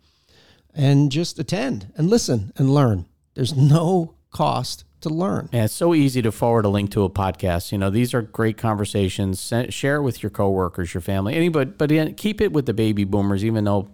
and 0.74 1.10
just 1.12 1.38
attend 1.38 1.92
and 1.96 2.08
listen 2.08 2.52
and 2.56 2.72
learn. 2.72 3.06
There's 3.34 3.54
no 3.54 4.14
cost 4.30 4.84
to 5.06 5.14
learn. 5.14 5.48
Yeah, 5.52 5.64
it's 5.64 5.74
so 5.74 5.94
easy 5.94 6.22
to 6.22 6.32
forward 6.32 6.64
a 6.64 6.68
link 6.68 6.90
to 6.92 7.04
a 7.04 7.10
podcast. 7.10 7.72
You 7.72 7.78
know, 7.78 7.90
these 7.90 8.14
are 8.14 8.22
great 8.22 8.58
conversations. 8.58 9.52
Share 9.70 9.96
it 9.96 10.02
with 10.02 10.22
your 10.22 10.30
coworkers, 10.30 10.92
your 10.94 11.00
family, 11.00 11.34
anybody. 11.34 11.70
But 11.70 12.16
keep 12.16 12.40
it 12.40 12.52
with 12.52 12.66
the 12.66 12.74
baby 12.74 13.04
boomers. 13.04 13.44
Even 13.44 13.64
though, 13.64 13.88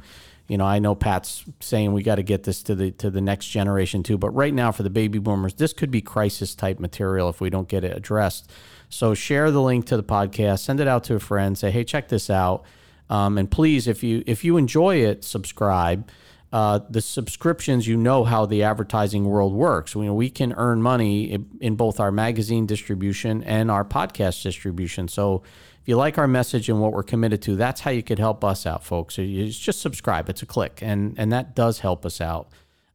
you 0.49 0.59
know, 0.59 0.65
I 0.65 0.79
know 0.79 0.95
Pat's 0.95 1.45
saying 1.61 1.93
we 1.93 2.03
got 2.03 2.17
to 2.17 2.23
get 2.23 2.45
this 2.45 2.63
to 2.65 2.75
the 2.75 2.91
to 2.93 3.11
the 3.11 3.21
next 3.21 3.49
generation 3.49 4.03
too. 4.03 4.19
But 4.19 4.31
right 4.31 4.55
now, 4.55 4.73
for 4.73 4.83
the 4.83 4.91
baby 4.91 5.19
boomers, 5.19 5.55
this 5.55 5.73
could 5.73 5.91
be 5.91 6.01
crisis 6.01 6.55
type 6.55 6.81
material 6.81 7.29
if 7.29 7.41
we 7.41 7.51
don't 7.51 7.69
get 7.69 7.85
it 7.85 7.97
addressed. 7.97 8.51
So 8.89 9.15
share 9.15 9.51
the 9.51 9.63
link 9.63 9.87
to 9.87 9.97
the 9.97 10.05
podcast, 10.05 10.61
send 10.61 10.81
it 10.81 10.89
out 10.89 11.05
to 11.05 11.15
a 11.15 11.21
friend, 11.21 11.57
say, 11.57 11.71
hey, 11.71 11.83
check 11.83 12.09
this 12.09 12.29
out, 12.29 12.65
um, 13.09 13.39
and 13.39 13.51
please, 13.51 13.89
if 13.89 14.03
you 14.03 14.23
if 14.27 14.45
you 14.45 14.57
enjoy 14.57 14.97
it, 14.97 15.25
subscribe 15.25 16.09
uh, 16.53 16.81
the 16.91 17.01
subscriptions, 17.01 17.87
you 17.87 17.97
know 17.97 18.25
how 18.25 18.45
the 18.47 18.63
advertising 18.63 19.25
world 19.25 19.55
works. 19.55 19.97
We, 19.97 20.11
we 20.11 20.29
can 20.31 20.53
earn 20.53 20.83
money 20.83 21.33
in, 21.61 21.77
both 21.77 21.99
our 21.99 22.13
magazine 22.13 22.67
distribution 22.67 23.43
and 23.45 23.71
our 23.71 23.85
podcast 23.85 24.43
distribution. 24.43 25.09
So 25.09 25.43
if 25.81 25.89
you 25.89 25.97
like 25.97 26.19
our 26.19 26.29
message 26.29 26.69
and 26.69 26.81
what 26.81 26.93
we're 26.93 27.03
committed 27.03 27.41
to, 27.43 27.57
that's 27.57 27.81
how 27.81 27.91
you 27.91 28.03
could 28.03 28.19
help 28.19 28.45
us 28.45 28.67
out, 28.67 28.85
folks. 28.85 29.15
So 29.15 29.23
you 29.23 29.49
just 29.49 29.81
subscribe. 29.81 30.29
It's 30.29 30.43
a 30.43 30.47
click, 30.47 30.81
and 30.83 31.15
and 31.19 31.33
that 31.33 31.57
does 31.57 31.81
help 31.81 32.05
us 32.05 32.21
out. 32.21 32.49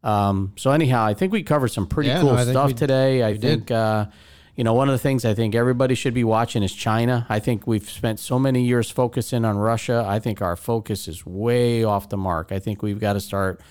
Um, 0.04 0.54
so 0.56 0.72
anyhow, 0.72 1.04
I 1.06 1.14
think 1.16 1.34
we 1.34 1.42
covered 1.44 1.70
some 1.70 1.88
pretty 1.88 2.10
Yeah, 2.10 2.22
cool 2.22 2.36
no, 2.36 2.46
stuff 2.46 2.68
we- 2.68 2.74
today. 2.76 3.24
I 3.24 3.36
think. 3.38 3.72
Uh, 3.72 4.06
you 4.58 4.64
know, 4.64 4.74
one 4.74 4.90
of 4.90 4.94
the 4.94 5.00
things 5.00 5.24
I 5.24 5.36
think 5.36 5.54
everybody 5.54 5.94
should 5.94 6.16
be 6.16 6.24
watching 6.24 6.64
is 6.64 6.74
China. 6.74 7.28
I 7.30 7.40
think 7.40 7.68
we've 7.68 7.88
spent 7.88 8.20
so 8.20 8.40
many 8.40 8.64
years 8.64 8.90
focusing 8.90 9.46
on 9.46 9.56
Russia. 9.56 10.04
I 10.06 10.18
think 10.18 10.42
our 10.42 10.56
focus 10.56 11.08
is 11.08 11.24
way 11.24 11.84
off 11.84 12.10
the 12.10 12.18
mark. 12.18 12.52
I 12.52 12.58
think 12.58 12.82
we've 12.82 13.00
got 13.00 13.14
to 13.14 13.22
start 13.22 13.62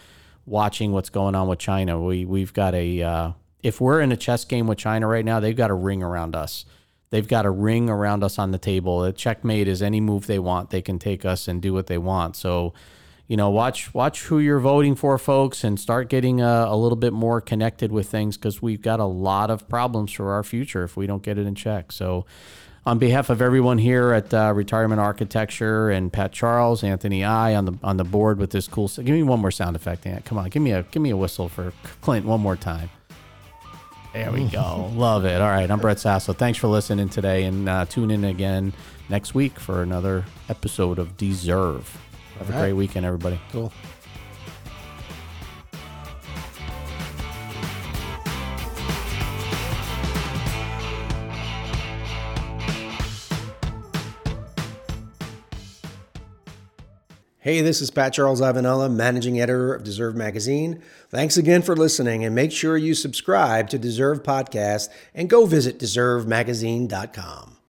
watching 0.47 0.93
what's 0.93 1.11
going 1.11 1.35
on 1.35 1.49
with 1.49 1.59
China. 1.59 2.01
We 2.01 2.25
we've 2.25 2.53
got 2.53 2.73
a 2.77 3.03
uh, 3.03 3.33
if 3.65 3.81
we're 3.81 4.01
in 4.01 4.13
a 4.13 4.17
chess 4.17 4.45
game 4.45 4.69
with 4.69 4.79
China 4.79 5.09
right 5.09 5.25
now, 5.25 5.41
they've 5.41 5.57
got 5.57 5.73
a 5.73 5.75
ring 5.75 6.05
around 6.05 6.37
us. 6.37 6.65
They've 7.11 7.27
got 7.27 7.47
a 7.47 7.51
ring 7.51 7.91
around 7.91 8.23
us 8.23 8.39
on 8.39 8.53
the 8.53 8.59
table. 8.59 9.03
A 9.03 9.13
checkmate 9.13 9.67
is 9.67 9.83
any 9.83 10.01
move 10.01 10.29
they 10.29 10.39
want. 10.39 10.71
They 10.71 10.83
can 10.83 11.01
take 11.01 11.25
us 11.25 11.49
and 11.49 11.61
do 11.61 11.73
what 11.73 11.89
they 11.89 11.99
want. 11.99 12.37
So, 12.37 12.75
you 13.29 13.37
know, 13.37 13.51
watch 13.51 13.93
watch 13.93 14.23
who 14.23 14.39
you're 14.39 14.61
voting 14.61 14.95
for, 14.95 15.19
folks, 15.19 15.65
and 15.65 15.81
start 15.81 16.09
getting 16.09 16.41
a, 16.41 16.67
a 16.69 16.77
little 16.77 16.97
bit 16.97 17.13
more 17.13 17.41
connected 17.41 17.91
with 17.91 18.09
things 18.09 18.37
because 18.37 18.63
we've 18.63 18.83
got 18.83 19.01
a 19.01 19.05
lot 19.05 19.51
of 19.51 19.69
problems 19.69 20.13
for 20.13 20.33
our 20.33 20.45
future 20.45 20.85
if 20.85 20.97
we 20.97 21.07
don't 21.07 21.23
get 21.23 21.37
it 21.37 21.47
in 21.47 21.55
check. 21.55 21.91
So, 21.91 22.25
on 22.85 22.99
behalf 22.99 23.29
of 23.29 23.43
everyone 23.43 23.79
here 23.79 24.13
at 24.13 24.33
uh, 24.33 24.53
Retirement 24.55 25.01
Architecture 25.01 25.91
and 25.91 26.13
Pat 26.13 26.31
Charles, 26.31 26.85
Anthony 26.85 27.25
I 27.25 27.57
on 27.57 27.65
the 27.65 27.73
on 27.83 27.97
the 27.97 28.05
board 28.05 28.39
with 28.39 28.51
this 28.51 28.69
cool. 28.69 28.87
Give 28.89 29.07
me 29.07 29.25
one 29.25 29.41
more 29.41 29.51
sound 29.51 29.75
effect, 29.75 30.07
Ant. 30.07 30.25
Come 30.25 30.39
on, 30.39 30.49
give 30.49 30.63
me 30.63 30.71
a 30.71 30.85
give 30.85 31.03
me 31.03 31.11
a 31.11 31.17
whistle 31.17 31.49
for 31.49 31.73
Clint 32.03 32.27
one 32.27 32.41
more 32.41 32.57
time. 32.57 32.91
There 34.13 34.31
we 34.31 34.45
go. 34.45 34.91
Love 34.95 35.25
it. 35.25 35.41
All 35.41 35.51
right, 35.51 35.69
I'm 35.69 35.81
Brett 35.81 35.99
Sasso. 35.99 36.33
Thanks 36.33 36.61
for 36.61 36.69
listening 36.69 37.09
today, 37.09 37.43
and 37.43 37.69
uh, 37.69 37.87
tune 37.87 38.13
in 38.13 38.23
again 38.23 38.73
next 39.09 39.35
week 39.35 39.59
for 39.59 39.83
another 39.83 40.25
episode 40.49 41.01
of 41.01 41.17
Deserve. 41.17 42.06
Have 42.39 42.51
a 42.51 42.53
great 42.53 42.73
weekend, 42.75 43.07
everybody. 43.07 43.41
Cool. 43.51 43.73
Hey, 57.47 57.61
this 57.61 57.81
is 57.81 57.93
Pat 57.93 58.13
Charles 58.13 58.41
Ivanella, 58.41 58.93
managing 58.93 59.41
editor 59.41 59.73
of 59.73 59.85
Deserve 59.85 60.17
Magazine. 60.17 60.83
Thanks 61.11 61.37
again 61.37 61.63
for 61.63 61.77
listening, 61.77 62.25
and 62.25 62.35
make 62.35 62.51
sure 62.51 62.77
you 62.77 62.93
subscribe 62.93 63.71
to 63.71 63.79
Deserve 63.79 64.25
Podcast 64.25 64.89
and 65.15 65.31
go 65.31 65.47
visit 65.47 65.79
deservemagazine.com. 65.79 67.56